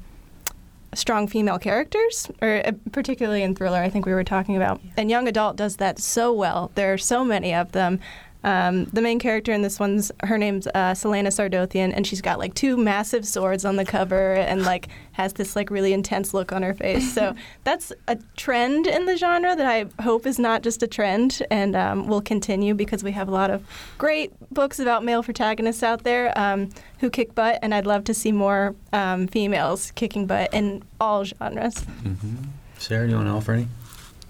[0.94, 4.80] strong female characters, or uh, particularly in thriller, I think we were talking about.
[4.96, 6.72] And young adult does that so well.
[6.76, 8.00] There are so many of them.
[8.48, 12.40] Um, the main character in this one's her name's uh, Celaena Sardothien, and she's got
[12.40, 16.54] like two massive swords on the cover, and like has this like really intense look
[16.54, 17.14] on her face.
[17.14, 21.46] So that's a trend in the genre that I hope is not just a trend
[21.52, 23.66] and um, will continue because we have a lot of
[23.98, 28.14] great books about male protagonists out there um, who kick butt, and I'd love to
[28.14, 31.76] see more um, females kicking butt in all genres.
[31.76, 32.36] Mm-hmm.
[32.78, 33.68] Sarah, do you want to offer any?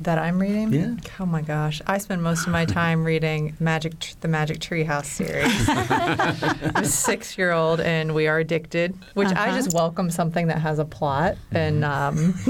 [0.01, 0.71] That I'm reading?
[0.73, 0.95] Yeah.
[1.19, 5.05] Oh my gosh, I spend most of my time reading Magic, Tr- the Magic Treehouse
[5.05, 5.67] series.
[5.69, 8.95] I'm a six-year-old, and we are addicted.
[9.15, 9.57] Which I Uh-huh.
[9.57, 12.35] just welcome something that has a plot, and um,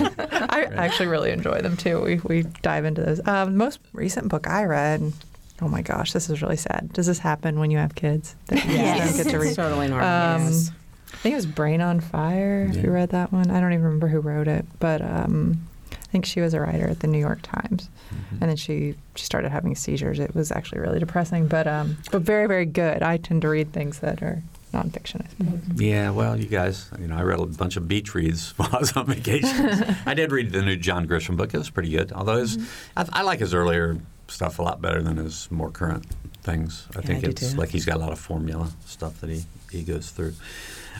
[0.00, 2.00] I actually really enjoy them too.
[2.02, 3.26] We we dive into those.
[3.26, 5.12] Um, most recent book I read.
[5.60, 6.92] Oh my gosh, this is really sad.
[6.92, 8.36] Does this happen when you have kids?
[8.46, 9.08] That you Yes.
[9.16, 9.48] don't get to read?
[9.48, 10.06] It's totally normal.
[10.08, 10.70] Um, yes.
[11.12, 12.68] I think it was Brain on Fire.
[12.70, 15.66] If you read that one, I don't even remember who wrote it, but um,
[16.08, 18.36] I think she was a writer at the New York Times, Mm-hmm.
[18.42, 20.18] and then she she started having seizures.
[20.18, 23.02] It was actually really depressing, but um, but very very good.
[23.02, 24.42] I tend to read things that are
[24.72, 25.22] nonfiction.
[25.24, 25.60] I suppose.
[25.80, 28.78] Yeah, well, you guys, you know, I read a bunch of beach reads while I
[28.78, 29.94] was on vacation.
[30.06, 31.52] I did read the new John Grisham book.
[31.52, 32.10] It was pretty good.
[32.12, 32.56] Although his,
[32.96, 36.06] I, I like his earlier stuff a lot better than his more current
[36.42, 36.86] things.
[36.96, 37.58] I Yeah, think I it's too.
[37.58, 40.32] like he's got a lot of formula stuff that he, he goes through.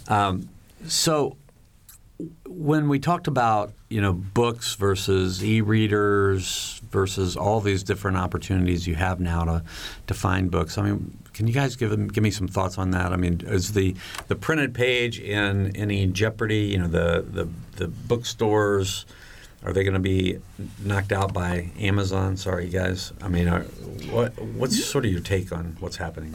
[0.09, 0.49] Um,
[0.87, 1.37] so
[2.47, 8.95] when we talked about you know books versus e-readers versus all these different opportunities you
[8.95, 9.63] have now to
[10.07, 13.13] to find books, I mean, can you guys give give me some thoughts on that?
[13.13, 13.95] I mean, is the
[14.27, 16.67] the printed page in any jeopardy?
[16.67, 19.07] You know, the the the bookstores.
[19.65, 20.39] Are they going to be
[20.85, 22.37] knocked out by Amazon?
[22.37, 23.13] Sorry, guys.
[23.21, 23.63] I mean, are,
[24.11, 26.31] what what's sort of your take on what's happening?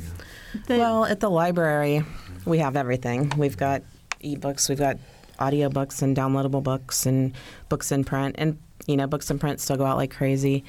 [0.68, 0.78] now?
[0.78, 2.04] Well, at the library,
[2.46, 3.32] we have everything.
[3.38, 3.82] We've got
[4.24, 4.98] ebooks, we've got
[5.40, 7.34] audiobooks and downloadable books and
[7.70, 8.36] books in print.
[8.38, 10.64] And, you know, books in print still go out like crazy.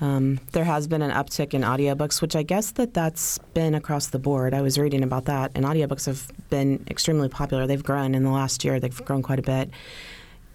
[0.00, 4.08] Um, there has been an uptick in audiobooks, which I guess that that's been across
[4.08, 4.54] the board.
[4.54, 7.66] I was reading about that, and audiobooks have been extremely popular.
[7.66, 8.78] They've grown in the last year.
[8.78, 9.70] They've grown quite a bit.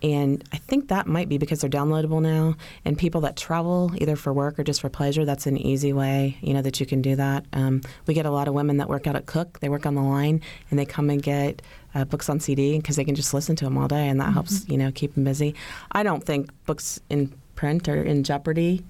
[0.03, 2.55] And I think that might be because they're downloadable now.
[2.83, 6.37] And people that travel, either for work or just for pleasure, that's an easy way,
[6.41, 7.45] you know, that you can do that.
[7.53, 9.59] Um, we get a lot of women that work out at Cook.
[9.61, 11.61] They work on the line, and they come and get
[11.95, 14.33] uh, books on CD because they can just listen to them all day, and that
[14.33, 15.55] helps, you know, keep them busy.
[15.93, 18.83] I don't think books in print are in jeopardy.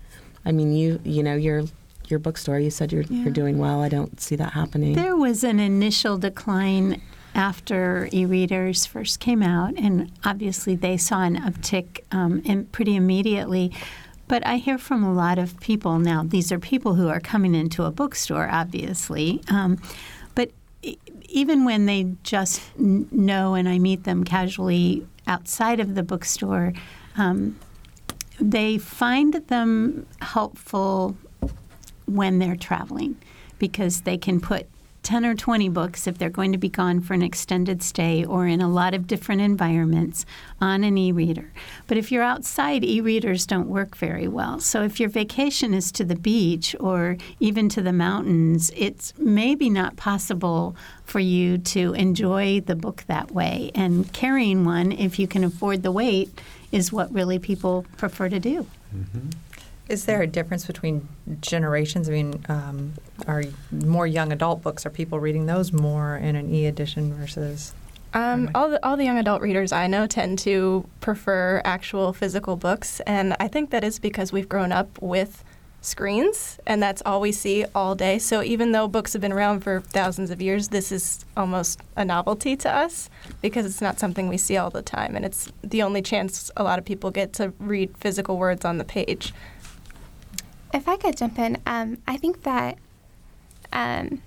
[0.45, 1.63] I mean, you, you know, your
[2.10, 2.60] your bookstore.
[2.60, 3.23] You said you're Yeah.
[3.23, 3.82] you're doing well.
[3.82, 4.93] I don't see that happening.
[4.95, 7.02] There was an initial decline
[7.35, 13.71] after e-readers first came out, and obviously they saw an uptick um, pretty immediately.
[14.27, 16.23] But I hear from a lot of people now.
[16.23, 19.41] These are people who are coming into a bookstore, obviously.
[19.49, 19.81] Um,
[20.33, 20.51] but
[21.27, 26.73] even when they just know, and I meet them casually outside of the bookstore,
[27.17, 27.59] um,
[28.39, 31.17] they find them helpful
[32.05, 33.17] when they're traveling
[33.59, 34.67] because they can put
[35.03, 38.47] 10 or 20 books if they're going to be gone for an extended stay or
[38.47, 40.25] in a lot of different environments
[40.61, 41.51] on an e-reader.
[41.87, 44.59] But if you're outside, e-readers don't work very well.
[44.59, 49.69] So if your vacation is to the beach or even to the mountains, it's maybe
[49.69, 53.71] not possible for you to enjoy the book that way.
[53.75, 58.39] And carrying one, if you can afford the weight, is what really people prefer to
[58.39, 58.65] do.
[58.95, 59.29] Mm-hmm.
[59.89, 61.07] Is there a difference between
[61.41, 62.07] generations?
[62.07, 62.93] I mean, um,
[63.27, 64.85] are more young adult books?
[64.85, 67.73] Are people reading those more in an e-edition versus?
[68.13, 72.55] Um, all the all the young adult readers I know tend to prefer actual physical
[72.55, 75.43] books, and I think that is because we've grown up with
[75.81, 78.19] screens, and that's all we see all day.
[78.19, 82.05] So even though books have been around for thousands of years, this is almost a
[82.05, 83.09] novelty to us
[83.41, 86.63] because it's not something we see all the time, and it's the only chance a
[86.63, 89.33] lot of people get to read physical words on the page.
[90.73, 92.77] If I could jump in, um, I think that
[93.71, 94.21] um,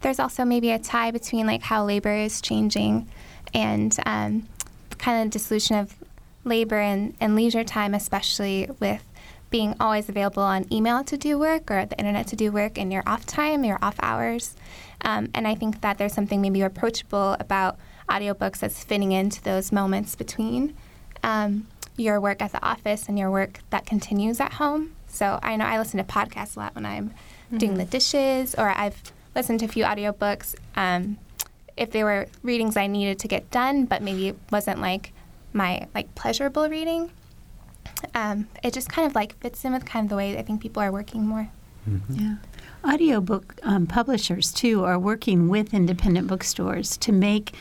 [0.00, 3.08] there's also maybe a tie between like how labor is changing
[3.54, 4.48] and um,
[4.98, 5.94] kind of dissolution of
[6.44, 9.04] labor and, and leisure time, especially with
[9.50, 12.90] being always available on email to do work or the internet to do work in
[12.90, 14.56] your off time, your off hours.
[15.02, 17.78] Um, and I think that there's something maybe approachable about
[18.08, 20.74] audiobooks that's fitting into those moments between
[21.22, 24.93] um, your work at the office and your work that continues at home.
[25.14, 27.14] So I know I listen to podcasts a lot when I'm
[27.56, 29.00] doing the dishes, or I've
[29.36, 31.18] listened to a few audiobooks um,
[31.76, 35.12] if they were readings I needed to get done, but maybe it wasn't like
[35.52, 37.12] my like pleasurable reading.
[38.14, 40.60] Um, it just kind of like fits in with kind of the way I think
[40.60, 41.48] people are working more.
[42.08, 42.36] Yeah.
[42.84, 47.54] Audiobook um, publishers, too, are working with independent bookstores to make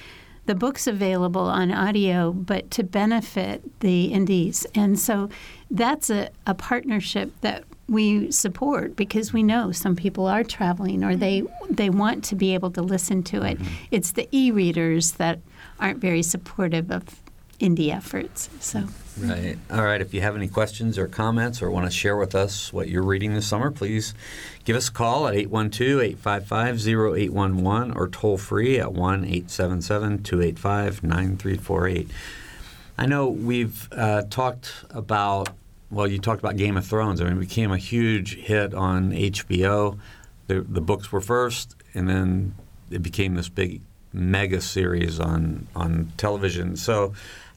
[0.46, 4.66] the books available on audio, but to benefit the indies.
[4.76, 5.30] And so
[5.72, 11.16] that's a, a partnership that we support because we know some people are traveling or
[11.16, 11.74] they mm-hmm.
[11.74, 13.60] they want to be able to listen to it.
[13.60, 13.74] Mm-hmm.
[13.92, 15.40] It's the e-readers that
[15.80, 17.23] aren't very supportive of
[17.60, 18.50] indie efforts.
[18.60, 18.88] So
[19.18, 19.58] Right.
[19.70, 20.02] All right.
[20.02, 23.04] If you have any questions or comments or want to share with us what you're
[23.04, 24.16] reading this summer, please
[24.66, 31.04] give us a call at 812 855 0811 or toll free at 1 877 285
[31.04, 32.10] 9348.
[32.98, 35.50] I know we've uh, talked about,
[35.92, 37.22] well, you talked about Game of Thrones.
[37.22, 40.00] I mean, it became a huge hit on HBO.
[40.48, 42.56] The, the books were first, and then
[42.90, 43.82] it became this big
[44.12, 46.76] mega series on, on television.
[46.78, 47.14] So,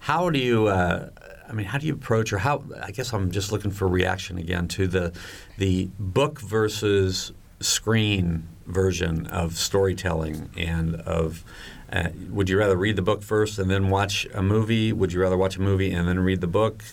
[0.06, 0.68] how do you.
[0.68, 1.10] Uh,
[1.48, 2.62] I mean, how do you approach, or how?
[2.80, 5.12] I guess I'm just looking for reaction again to the
[5.58, 11.44] the book versus screen version of storytelling and of.
[11.92, 14.92] Uh, would you rather read the book first and then watch a movie?
[14.92, 16.84] Would you rather watch a movie and then read the book?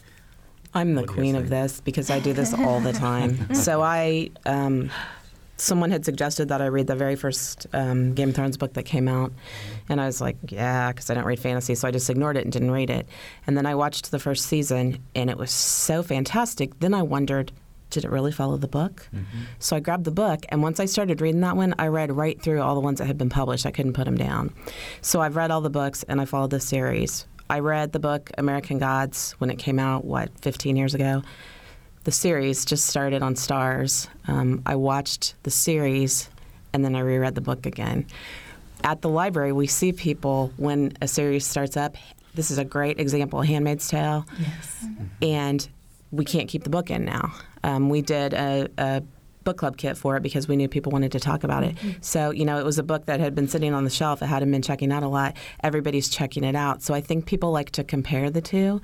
[0.74, 3.54] I'm the What queen of this because I do this all the time.
[3.56, 4.92] so I, um,
[5.64, 8.84] someone had suggested that I read the very first um, Game of Thrones book that
[8.84, 9.32] came out,
[9.90, 12.44] and I was like, yeah, because I don't read fantasy, so I just ignored it
[12.44, 13.08] and didn't read it.
[13.48, 16.80] And then I watched the first season, and it was so fantastic.
[16.80, 17.52] Then I wondered.
[17.90, 19.08] Did it really follow the book?
[19.60, 22.42] So I grabbed the book, and once I started reading that one, I read right
[22.42, 23.68] through all the ones that had been published.
[23.68, 24.52] I couldn't put them down.
[25.02, 27.28] So I've read all the books, and I followed the series.
[27.52, 31.22] I read the book American Gods when it came out, what, 15 years ago?
[32.04, 34.10] The series just started on Starz.
[34.28, 36.30] Um, I watched the series,
[36.74, 38.06] and then I reread the book again.
[38.84, 41.96] At the library, we see people when a series starts up.
[42.36, 44.26] This is a great example Handmaid's Tale.
[44.38, 44.86] yes.
[45.22, 45.68] And
[46.12, 47.34] we can't keep the book in now.
[47.64, 49.04] Um, we did a, a
[49.44, 51.76] book club kit for it because we knew people wanted to talk about it.
[52.02, 54.22] So, you know, it was a book that had been sitting on the shelf.
[54.22, 55.36] It hadn't been checking out a lot.
[55.64, 56.82] Everybody's checking it out.
[56.82, 58.82] So I think people like to compare the two.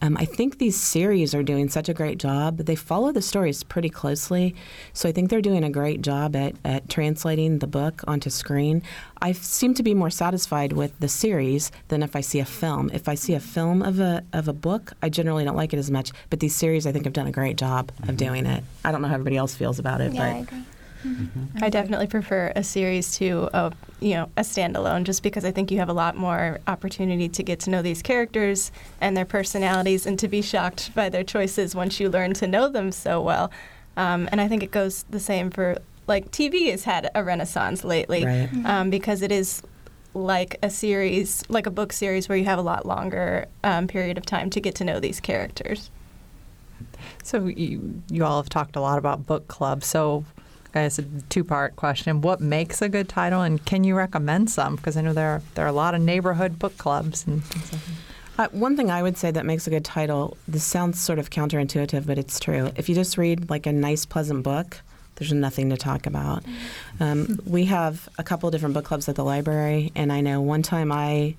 [0.00, 2.58] Um, I think these series are doing such a great job.
[2.58, 4.54] They follow the stories pretty closely.
[4.92, 8.82] So I think they're doing a great job at, at translating the book onto screen.
[9.20, 12.90] I seem to be more satisfied with the series than if I see a film.
[12.92, 15.78] If I see a film of a, of a book, I generally don't like it
[15.78, 16.12] as much.
[16.30, 18.62] But these series, I think, have done a great job of doing it.
[18.84, 20.64] I don't know how everybody else feels about it, Yeah, I but agree.
[21.62, 25.70] I definitely prefer a series to a you know a standalone, just because I think
[25.70, 28.70] you have a lot more opportunity to get to know these characters
[29.00, 32.68] and their personalities, and to be shocked by their choices once you learn to know
[32.68, 33.50] them so well.
[33.96, 37.84] Um, and I think it goes the same for like TV has had a renaissance
[37.84, 38.48] lately Right.
[38.64, 39.62] um, because it is
[40.14, 44.16] like a series, like a book series, where you have a lot longer um, period
[44.16, 45.90] of time to get to know these characters.
[47.22, 49.84] So you, you all have talked a lot about book club.
[49.84, 50.24] So
[50.74, 54.76] I guess a two-part question: What makes a good title, and can you recommend some?
[54.76, 57.72] Because I know there are, there are a lot of neighborhood book clubs and things
[57.72, 57.92] like that.
[58.38, 61.28] Uh, one thing I would say that makes a good title, this sounds sort of
[61.28, 62.70] counterintuitive, but it's true.
[62.76, 64.80] If you just read like a nice, pleasant book,
[65.16, 66.44] there's nothing to talk about.
[67.00, 70.40] Um, we have a couple of different book clubs at the library, and I know
[70.40, 71.34] one time I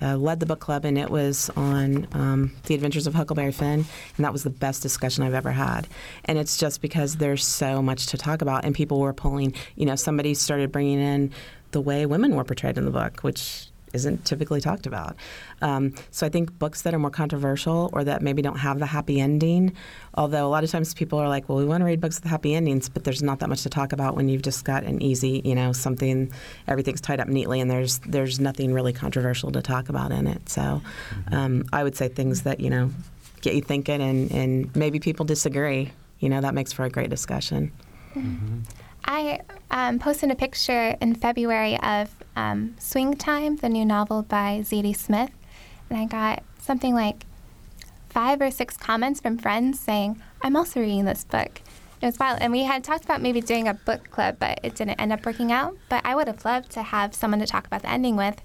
[0.00, 3.84] uh, led the book club, and it was on um, the Adventures of Huckleberry Finn,
[4.16, 5.88] and that was the best discussion I've ever had.
[6.24, 9.54] And it's just because there's so much to talk about, and people were pulling.
[9.76, 11.32] You know, somebody started bringing in
[11.72, 15.16] the way women were portrayed in the book, which isn't typically talked about.
[15.62, 18.86] Um, so I think books that are more controversial or that maybe don't have the
[18.86, 19.74] happy ending,
[20.14, 22.30] although a lot of times people are like, well, we want to read books with
[22.30, 25.02] happy endings, but there's not that much to talk about when you've just got an
[25.02, 26.32] easy, you know, something,
[26.66, 30.48] everything's tied up neatly and there's there's nothing really controversial to talk about in it.
[30.48, 30.82] So
[31.32, 32.90] um, I would say things that, you know,
[33.40, 35.92] get you thinking and, and maybe people disagree.
[36.20, 37.70] You know, that makes for a great discussion.
[39.10, 39.40] I
[39.70, 44.94] um, posted a picture in February of um, Swing Time, the new novel by Zadie
[44.94, 45.30] Smith,
[45.88, 47.24] and I got something like
[48.10, 51.62] five or six comments from friends saying, "I'm also reading this book."
[52.02, 54.74] It was wild, and we had talked about maybe doing a book club, but it
[54.74, 55.74] didn't end up working out.
[55.88, 58.42] But I would have loved to have someone to talk about the ending with.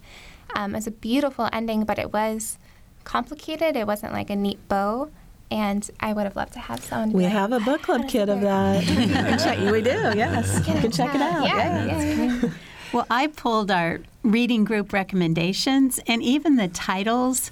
[0.56, 2.58] Um, was a beautiful ending, but it was
[3.04, 3.76] complicated.
[3.76, 5.12] It wasn't like a neat bow.
[5.54, 7.12] And I would have loved to have someone.
[7.12, 8.84] to We like, have a book club kit of that.
[9.44, 10.58] Check- we do, yes.
[10.68, 11.46] You can check it out.
[11.46, 12.50] Yeah, yeah, yeah.
[12.94, 17.50] Well, I pulled our reading group recommendations, and even the titles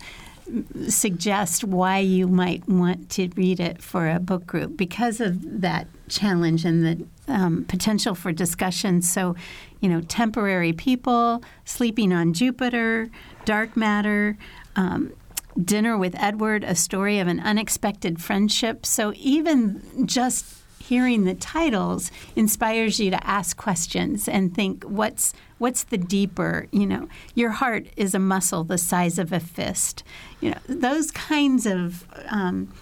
[0.88, 5.88] suggest why you might want to read it for a book group because of that
[6.10, 9.02] challenge and the um, potential for discussion.
[9.02, 9.36] So,
[9.80, 13.10] you know, temporary people, sleeping on Jupiter,
[13.46, 14.38] dark matter.
[14.76, 15.14] Um,
[15.62, 18.86] Dinner with Edward, a story of an unexpected friendship.
[18.86, 25.84] So, even just hearing the titles inspires you to ask questions and think what's what's
[25.86, 30.04] the deeper you know your heart is a muscle the size of a fist
[30.42, 32.74] you know those kinds of um,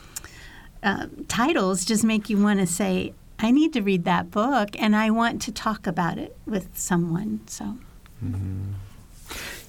[0.82, 4.96] uh, titles just make you want to say i need to read that book and
[4.96, 7.76] i want to talk about it with someone so
[8.24, 8.72] mm-hmm.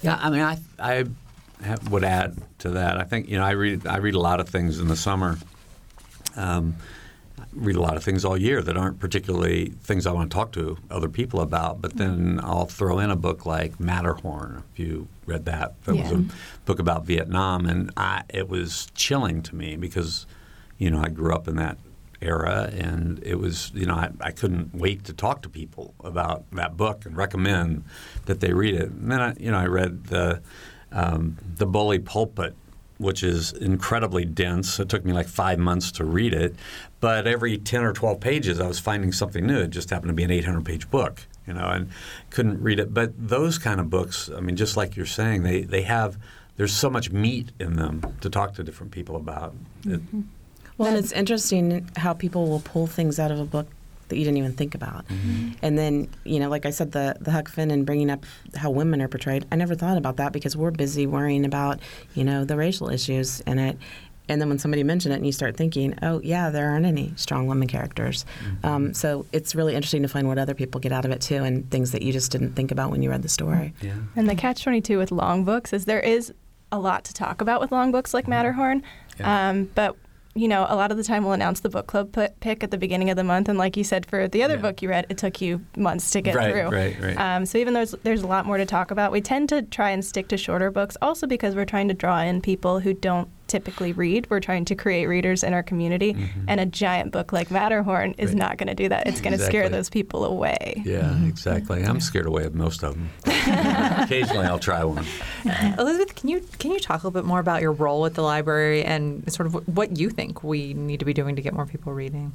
[0.00, 1.04] yeah i mean i i
[1.90, 4.48] would add to that i think you know i read i read a lot of
[4.48, 5.36] things in the summer
[6.36, 6.76] um,
[7.52, 10.52] read a lot of things all year that aren't particularly things I want to talk
[10.52, 11.80] to other people about.
[11.80, 14.62] But then I'll throw in a book like Matterhorn.
[14.72, 16.02] If you read that, that yeah.
[16.02, 16.24] was a
[16.64, 20.26] book about Vietnam, and I, it was chilling to me because,
[20.78, 21.78] you know, I grew up in that
[22.22, 26.44] era, and it was, you know, I, I couldn't wait to talk to people about
[26.52, 27.84] that book and recommend
[28.26, 28.90] that they read it.
[28.90, 30.42] And then, I, you know, I read the
[30.92, 32.54] um, the Bully Pulpit
[33.00, 34.78] which is incredibly dense.
[34.78, 36.54] It took me like five months to read it,
[37.00, 39.60] but every 10 or 12 pages, I was finding something new.
[39.60, 41.88] It just happened to be an 800 page book, you know, and
[42.28, 42.92] couldn't read it.
[42.92, 46.18] But those kind of books, I mean, just like you're saying, they, they have,
[46.58, 49.54] there's so much meat in them to talk to different people about.
[49.84, 50.20] Mm-hmm.
[50.76, 53.66] Well, and it's interesting how people will pull things out of a book
[54.10, 55.08] that you didn't even think about.
[55.08, 55.52] Mm-hmm.
[55.62, 58.70] And then, you know, like I said, the the Huck Finn and bringing up how
[58.70, 59.46] women are portrayed.
[59.50, 61.80] I never thought about that because we're busy worrying about,
[62.14, 63.78] you know, the racial issues in it.
[64.28, 67.12] And then when somebody mentioned it, and you start thinking, oh yeah, there aren't any
[67.16, 68.24] strong women characters.
[68.44, 68.66] Mm-hmm.
[68.66, 71.42] Um, so it's really interesting to find what other people get out of it too,
[71.42, 73.74] and things that you just didn't think about when you read the story.
[73.80, 73.94] Yeah.
[74.14, 76.32] And the catch twenty two with long books is there is
[76.70, 78.30] a lot to talk about with long books like mm-hmm.
[78.30, 78.82] Matterhorn,
[79.18, 79.50] yeah.
[79.50, 79.96] um, but
[80.34, 82.78] you know, a lot of the time we'll announce the book club pick at the
[82.78, 84.60] beginning of the month, and like you said, for the other yeah.
[84.60, 86.68] book you read, it took you months to get right, through.
[86.68, 89.20] Right, right, um, so even though there's, there's a lot more to talk about, we
[89.20, 92.40] tend to try and stick to shorter books, also because we're trying to draw in
[92.40, 94.28] people who don't typically read.
[94.30, 96.44] We're trying to create readers in our community, mm-hmm.
[96.48, 98.38] and a giant book like Matterhorn is right.
[98.38, 99.06] not going to do that.
[99.06, 99.58] It's going to exactly.
[99.58, 100.82] scare those people away.
[100.84, 101.28] Yeah, mm-hmm.
[101.28, 101.82] exactly.
[101.82, 103.10] I'm scared away of most of them.
[103.26, 105.04] Occasionally, I'll try one.
[105.78, 108.22] Elizabeth, can you can you talk a little bit more about your role at the
[108.22, 111.66] library and sort of what you think we need to be doing to get more
[111.66, 112.34] people reading?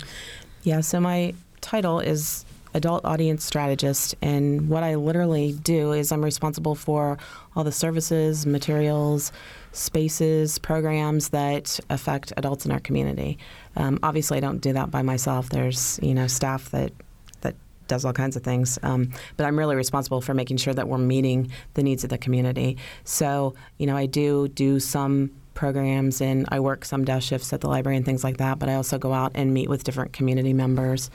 [0.63, 0.81] Yeah.
[0.81, 2.45] So my title is
[2.75, 4.13] adult audience strategist.
[4.21, 7.17] And what I literally do is I'm responsible for
[7.55, 9.31] all the services, materials,
[9.71, 13.39] spaces, programs that affect adults in our community.
[13.77, 15.49] Um, obviously, I don't do that by myself.
[15.49, 16.91] There's you know staff that
[17.41, 17.55] that
[17.87, 20.97] does all kinds of things, um, but I'm really responsible for making sure that we're
[20.97, 22.77] meeting the needs of the community.
[23.05, 27.61] So you know, I do do some programs and I work some desk shifts at
[27.61, 30.13] the library and things like that, but I also go out and meet with different
[30.13, 31.09] community members.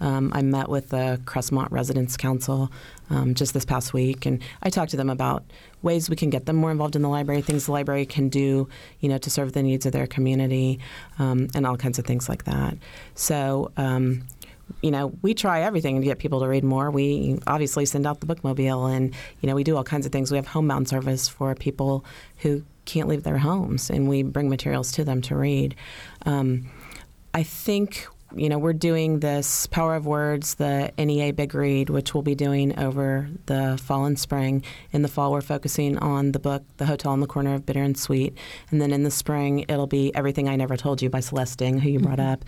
[0.00, 2.70] Um, I met with the Crestmont Residents Council
[3.10, 5.44] um, just this past week, and I talked to them about
[5.82, 8.68] ways we can get them more involved in the library, things the library can do,
[9.00, 10.78] you know, to serve the needs of their community,
[11.18, 12.76] um, and all kinds of things like that.
[13.14, 14.26] So, um,
[14.82, 16.90] you know, we try everything to get people to read more.
[16.90, 20.30] We obviously send out the bookmobile, and you know, we do all kinds of things.
[20.30, 22.04] We have homebound service for people
[22.38, 25.74] who can't leave their homes, and we bring materials to them to read.
[26.24, 26.68] Um,
[27.32, 32.14] I think you know we're doing this Power of Words, the NEA Big Read, which
[32.14, 34.62] we'll be doing over the fall and spring.
[34.92, 37.82] In the fall, we're focusing on the book The Hotel on the Corner of Bitter
[37.82, 38.36] and Sweet,
[38.70, 41.78] and then in the spring, it'll be Everything I Never Told You by Celeste Ng,
[41.78, 42.32] who you brought mm-hmm.
[42.32, 42.44] up.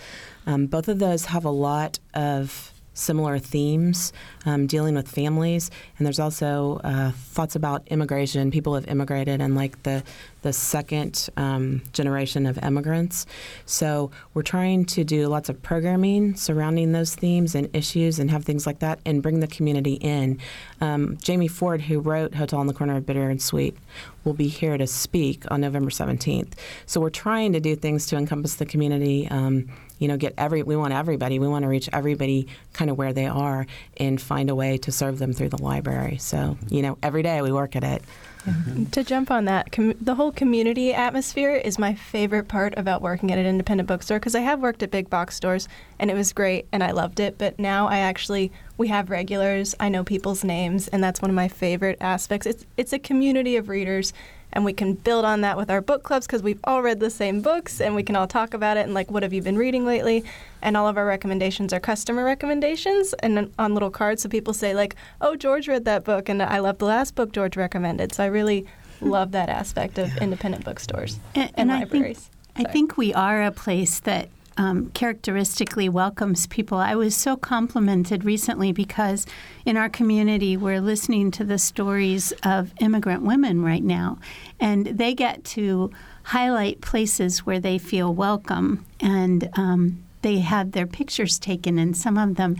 [0.46, 4.12] Um, both of those have a lot of similar themes
[4.44, 5.70] um, dealing with families.
[5.96, 8.50] And there's also uh, thoughts about immigration.
[8.50, 10.02] People have immigrated and like the
[10.42, 13.26] the second um, generation of immigrants.
[13.66, 18.44] So we're trying to do lots of programming surrounding those themes and issues and have
[18.44, 20.38] things like that and bring the community in.
[20.80, 23.76] Um, Jamie Ford, who wrote Hotel on the Corner of Bitter and Sweet,
[24.24, 26.52] will be here to speak on November 17th.
[26.86, 29.26] So we're trying to do things to encompass the community.
[29.28, 29.68] Um,
[29.98, 30.62] you know, get every.
[30.62, 31.38] We want everybody.
[31.38, 34.92] We want to reach everybody kind of where they are and find a way to
[34.92, 36.18] serve them through the library.
[36.18, 38.02] So you know, every day we work at it.
[38.48, 38.84] Mm-hmm.
[38.86, 43.30] To jump on that, com- the whole community atmosphere is my favorite part about working
[43.30, 45.68] at an independent bookstore because I have worked at big box stores
[45.98, 47.36] and it was great and I loved it.
[47.36, 49.74] But now I actually we have regulars.
[49.80, 52.46] I know people's names and that's one of my favorite aspects.
[52.46, 54.12] It's it's a community of readers
[54.52, 57.10] and we can build on that with our book clubs because we've all read the
[57.10, 59.58] same books and we can all talk about it and like what have you been
[59.58, 60.24] reading lately?
[60.62, 64.74] And all of our recommendations are customer recommendations and on little cards so people say
[64.74, 68.14] like oh george read that book and i love the last book george recommended.
[68.14, 68.66] So i really
[68.98, 69.10] hmm.
[69.10, 72.30] love that aspect of independent bookstores and, and, I libraries.
[72.54, 74.28] Think, I think we are a place that
[74.58, 76.78] um, characteristically welcomes people.
[76.78, 79.24] I was so complimented recently because
[79.64, 84.18] in our community we're listening to the stories of immigrant women right now,
[84.60, 85.90] and they get to
[86.24, 92.18] highlight places where they feel welcome, and um, they had their pictures taken in some
[92.18, 92.56] of them.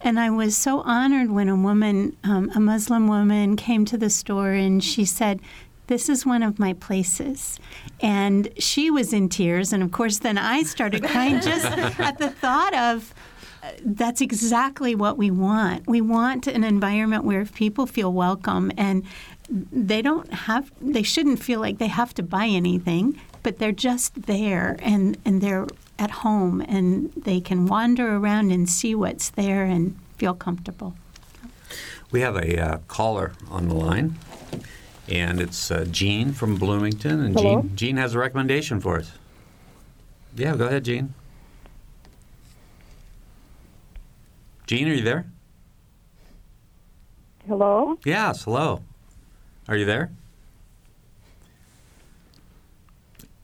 [0.00, 4.10] And I was so honored when a woman, um, a Muslim woman, came to the
[4.10, 5.40] store and she said,
[5.88, 7.58] this is one of my places.
[8.00, 9.72] And she was in tears.
[9.72, 11.64] And of course, then I started crying just
[11.98, 13.12] at the thought of
[13.62, 15.86] uh, that's exactly what we want.
[15.88, 19.02] We want an environment where people feel welcome and
[19.50, 24.26] they don't have, they shouldn't feel like they have to buy anything, but they're just
[24.26, 25.66] there and, and they're
[25.98, 30.94] at home and they can wander around and see what's there and feel comfortable.
[32.10, 34.16] We have a uh, caller on the line
[35.08, 37.20] and it's uh, Jean from Bloomington.
[37.20, 37.62] And Hello?
[37.62, 39.12] Jean, Jean has a recommendation for us.
[40.36, 41.14] Yeah, go ahead, Jean.
[44.66, 45.26] Jean, are you there?
[47.46, 47.98] Hello?
[48.04, 48.82] Yes, hello.
[49.66, 50.10] Are you there?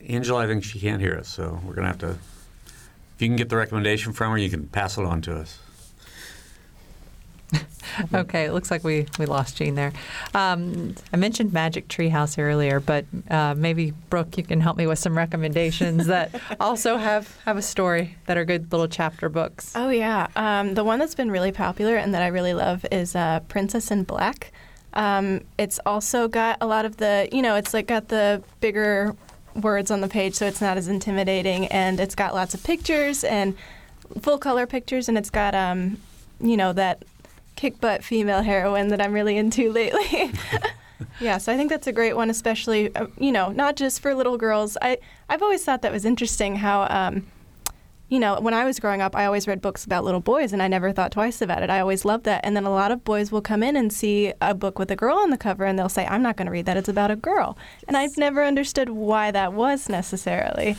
[0.07, 2.09] Angela, I think she can't hear us, so we're going to have to.
[2.09, 5.57] If you can get the recommendation from her, you can pass it on to us.
[8.13, 9.93] okay, it looks like we, we lost Jean there.
[10.33, 14.99] Um, I mentioned Magic Treehouse earlier, but uh, maybe Brooke, you can help me with
[14.99, 19.73] some recommendations that also have, have a story that are good little chapter books.
[19.75, 23.15] Oh yeah, um, the one that's been really popular and that I really love is
[23.15, 24.51] uh, Princess in Black.
[24.93, 29.15] Um, it's also got a lot of the, you know, it's like got the bigger
[29.55, 33.23] words on the page, so it's not as intimidating, and it's got lots of pictures
[33.23, 33.55] and
[34.21, 35.97] full color pictures, and it's got, um,
[36.39, 37.03] you know, that
[37.55, 40.31] kick butt female heroine that I'm really into lately.
[41.19, 44.13] yeah, so I think that's a great one, especially uh, you know not just for
[44.13, 44.77] little girls.
[44.81, 44.97] I
[45.29, 46.83] I've always thought that was interesting how.
[46.89, 47.27] Um,
[48.07, 50.61] you know, when I was growing up, I always read books about little boys, and
[50.61, 51.71] I never thought twice about it.
[51.71, 52.41] I always loved that.
[52.43, 54.95] And then a lot of boys will come in and see a book with a
[54.95, 56.77] girl on the cover, and they'll say, "I'm not going to read that.
[56.77, 60.77] It's about a girl." And I've never understood why that was necessarily.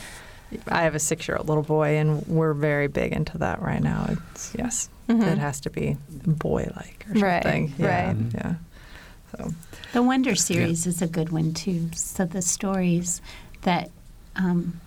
[0.68, 4.06] I have a six-year-old little boy, and we're very big into that right now.
[4.08, 5.26] It's yes, Mhm.
[5.32, 5.96] it has to be
[6.26, 7.74] boy-like or Right, something.
[7.78, 8.16] Yeah, right.
[8.34, 8.54] Yeah.
[9.36, 9.52] So
[9.92, 11.90] The Wonder series is a good one too.
[11.94, 13.20] So the stories
[13.62, 13.90] that
[14.36, 14.80] um,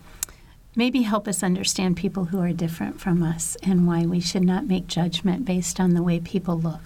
[0.75, 4.65] maybe help us understand people who are different from us and why we should not
[4.67, 6.81] make judgment based on the way people look.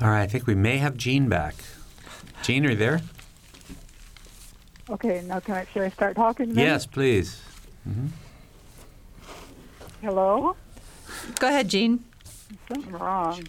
[0.00, 1.54] All right, I think we may have Jean back.
[2.42, 3.00] Jean, are you there?
[4.90, 6.54] Okay, now can I, should I start talking?
[6.54, 6.64] then?
[6.64, 7.40] Yes, please.
[7.84, 8.06] Hmm
[10.00, 10.56] Hello?
[11.38, 12.04] go ahead, Jean.
[12.68, 13.42] Something wrong.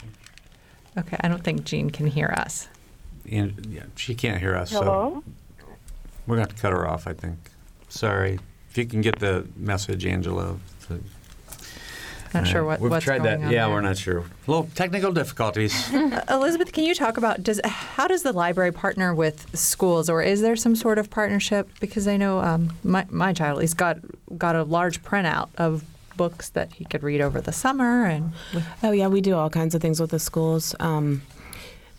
[0.97, 2.67] Okay, I don't think Jean can hear us.
[3.31, 5.23] And, yeah, she can't hear us, so Hello?
[6.27, 7.37] we're going to have to cut her off, I think.
[7.89, 8.39] Sorry.
[8.69, 10.57] If you can get the message, Angela.
[12.33, 13.45] To- Not All sure what, We've what's tried going that.
[13.47, 13.51] on.
[13.53, 13.73] Yeah, there.
[13.75, 14.25] we're not sure.
[14.47, 15.73] Little technical difficulties.
[15.93, 20.21] Uh, Elizabeth, can you talk about does how does the library partner with schools, or
[20.21, 21.69] is there some sort of partnership?
[21.79, 23.97] Because I know um, my my child at least got
[24.37, 25.83] got a large printout of
[26.17, 29.49] books that he could read over the summer, and with, Oh yeah, we do all
[29.49, 30.75] kinds of things with the schools.
[30.79, 31.21] Um,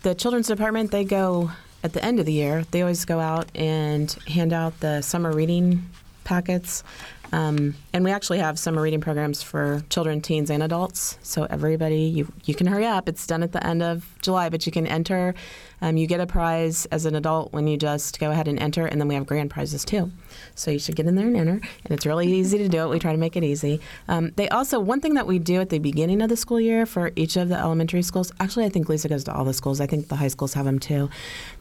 [0.02, 1.50] the children's department they go
[1.82, 2.64] at the end of the year.
[2.70, 5.88] They always go out and hand out the summer reading
[6.24, 6.84] packets.
[7.32, 11.16] Um, and we actually have summer reading programs for children, teens, and adults.
[11.22, 13.08] So everybody, you you can hurry up.
[13.08, 15.34] It's done at the end of July, but you can enter.
[15.80, 18.84] Um, you get a prize as an adult when you just go ahead and enter,
[18.84, 20.10] and then we have grand prizes too.
[20.56, 22.88] So you should get in there and enter, and it's really easy to do it.
[22.88, 23.80] We try to make it easy.
[24.08, 26.86] Um, they also one thing that we do at the beginning of the school year
[26.86, 28.32] for each of the elementary schools.
[28.40, 29.80] Actually, I think Lisa goes to all the schools.
[29.80, 31.10] I think the high schools have them too.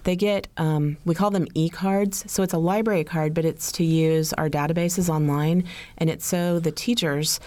[0.03, 2.23] They get um, we call them e-cards.
[2.31, 5.65] So it's a library card, but it's to use our databases online,
[5.99, 7.39] and it's so the teachers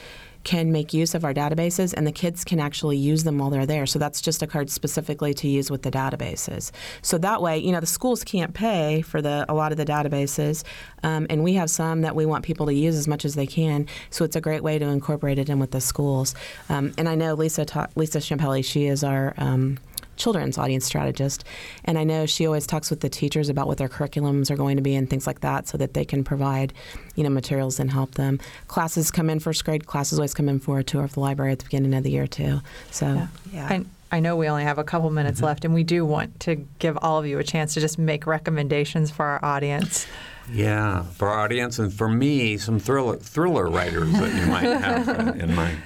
[0.46, 3.66] can make use of our databases and the kids can actually use them while they're
[3.66, 3.84] there.
[3.84, 6.70] So that's just a card specifically to use with the databases.
[7.02, 9.84] So that way, you know, the schools can't pay for the a lot of the
[9.84, 10.62] databases,
[11.02, 13.46] um, and we have some that we want people to use as much as they
[13.46, 13.88] can.
[14.10, 16.36] So it's a great way to incorporate it in with the schools.
[16.68, 19.78] Um, and I know Lisa ta- Lisa Champelli, she is our um,
[20.16, 21.44] children's audience strategist.
[21.84, 24.76] And I know she always talks with the teachers about what their curriculums are going
[24.76, 26.72] to be and things like that so that they can provide,
[27.14, 28.38] you know, materials and help them.
[28.68, 31.52] Classes come in first grade, classes always come in for a tour of the library
[31.52, 32.60] at the beginning of the year too.
[32.90, 33.68] So, yeah.
[33.68, 35.46] I, I know we only have a couple minutes Mm-hmm.
[35.46, 38.26] left, and we do want to give all of you a chance to just make
[38.26, 40.06] recommendations for our audience.
[40.52, 45.40] Yeah, for our audience and for me, some thriller thriller writers that you might have
[45.40, 45.78] in mind.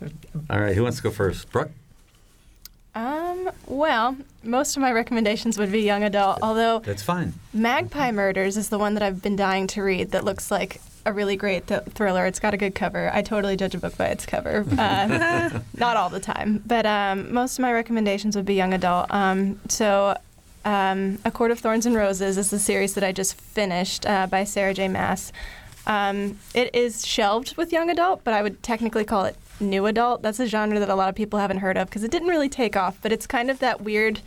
[0.50, 1.50] All right, who wants to go first?
[1.52, 1.70] Brooke?
[2.94, 7.34] Um, well, most of my recommendations would be young adult, although That's fine.
[7.52, 11.12] Magpie Murders is the one that I've been dying to read that looks like a
[11.12, 12.26] really great th- thriller.
[12.26, 13.10] It's got a good cover.
[13.12, 14.66] I totally judge a book by its cover.
[14.80, 19.06] Uh, not all the time, but um, most of my recommendations would be young adult.
[19.10, 20.16] Um, so,
[20.64, 24.26] um, A Court of Thorns and Roses is the series that I just finished uh,
[24.26, 24.88] by Sarah J.
[24.88, 25.32] Maas.
[25.86, 30.22] Um, it is shelved with young adult, but I would technically call it new adult.
[30.22, 32.48] That's a genre that a lot of people haven't heard of because it didn't really
[32.48, 34.20] take off, but it's kind of that weird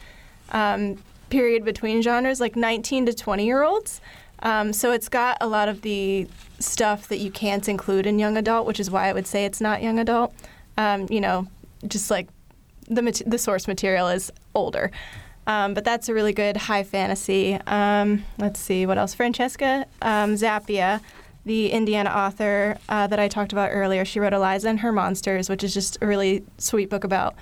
[0.51, 0.97] um,
[1.29, 4.01] period between genres, like 19 to 20 year olds.
[4.39, 6.27] Um, so it's got a lot of the
[6.59, 9.61] stuff that you can't include in young adult, which is why I would say it's
[9.61, 10.33] not young adult.
[10.77, 11.47] Um, you know,
[11.87, 12.27] just like
[12.87, 14.91] the mat- the source material is older.
[15.45, 17.59] Um, but that's a really good high fantasy.
[17.67, 19.13] Um, let's see what else.
[19.13, 21.01] Francesca um, Zappia,
[21.45, 25.49] the Indiana author uh, that I talked about earlier, she wrote Eliza and Her Monsters,
[25.49, 27.35] which is just a really sweet book about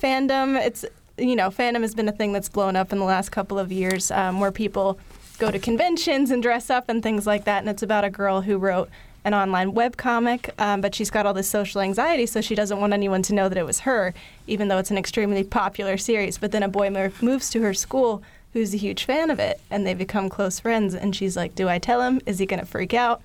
[0.00, 0.60] fandom.
[0.60, 0.84] It's
[1.18, 3.70] you know, fandom has been a thing that's blown up in the last couple of
[3.70, 4.98] years, um, where people
[5.38, 7.58] go to conventions and dress up and things like that.
[7.58, 8.88] And it's about a girl who wrote
[9.24, 12.94] an online webcomic, um, but she's got all this social anxiety, so she doesn't want
[12.94, 14.14] anyone to know that it was her,
[14.46, 16.38] even though it's an extremely popular series.
[16.38, 18.22] But then a boy mo- moves to her school
[18.54, 20.94] who's a huge fan of it, and they become close friends.
[20.94, 22.20] And she's like, Do I tell him?
[22.24, 23.20] Is he going to freak out?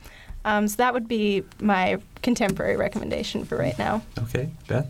[0.46, 4.04] Um, so that would be my contemporary recommendation for right now.
[4.20, 4.88] Okay, Beth.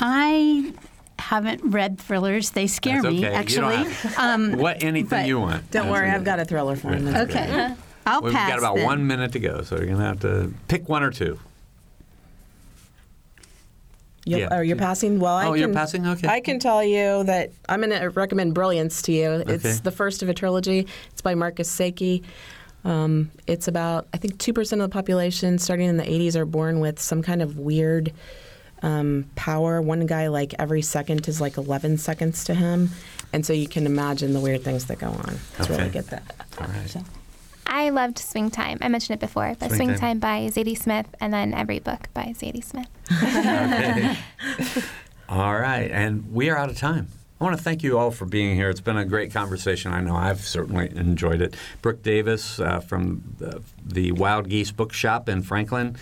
[0.00, 0.72] I
[1.18, 2.50] haven't read thrillers.
[2.50, 3.26] They scare That's me, okay.
[3.26, 3.76] You don't actually.
[3.92, 5.70] have Um, what anything you want.
[5.70, 7.08] Don't worry, I've got a thriller for you.
[7.08, 7.74] Okay.
[8.06, 8.48] I'll We've pass.
[8.50, 8.86] got about then.
[8.86, 11.38] one minute to go, so you're gonna have to pick one or two.
[14.26, 14.48] You'll, Yeah.
[14.50, 15.18] Oh, you're passing?
[15.20, 16.06] Well, I Oh, can, you're passing?
[16.06, 16.28] Okay.
[16.28, 19.30] I can tell you that I'm going to recommend Brilliance to you.
[19.46, 19.72] It's Okay.
[19.82, 20.86] the first of a trilogy.
[21.12, 22.22] It's by Marcus Sakey.
[22.84, 26.80] Um, it's about, I think, 2% of the population starting in the 80s are born
[26.80, 28.12] with some kind of weird
[28.82, 29.82] um, power.
[29.82, 32.90] One guy, like, every second is like 11 seconds to him.
[33.32, 35.38] And so you can imagine the weird things that go on.
[35.58, 35.76] It's Okay.
[35.76, 36.06] really good.
[36.06, 36.22] That.
[36.60, 36.88] All right.
[36.88, 37.02] So.
[37.66, 38.78] I loved Swing Time.
[38.80, 39.98] I mentioned it before, but Swing Swing, Time.
[39.98, 40.18] Time.
[40.18, 42.88] by Zadie Smith, and then every book by Zadie Smith.
[43.12, 44.16] Okay.
[45.28, 47.06] all right, and we are out of time.
[47.40, 48.68] I want to thank you all for being here.
[48.68, 49.94] It's been a great conversation.
[49.94, 51.54] I know I've certainly enjoyed it.
[51.80, 55.96] Brooke Davis uh, from the, the Wild Geese Bookshop in Franklin.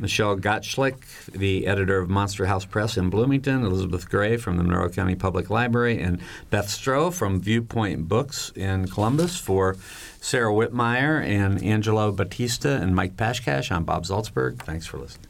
[0.00, 4.88] Michelle Gottschlick, the editor of Monster House Press in Bloomington, Elizabeth Gray from the Monroe
[4.88, 9.76] County Public Library, and Beth Stroh from Viewpoint Books in Columbus for
[10.20, 13.70] Sarah Wittmeyer and Angelo Batista and Mike Pashkash.
[13.70, 14.58] I'm Bob Zaltsberg.
[14.60, 15.29] Thanks for listening.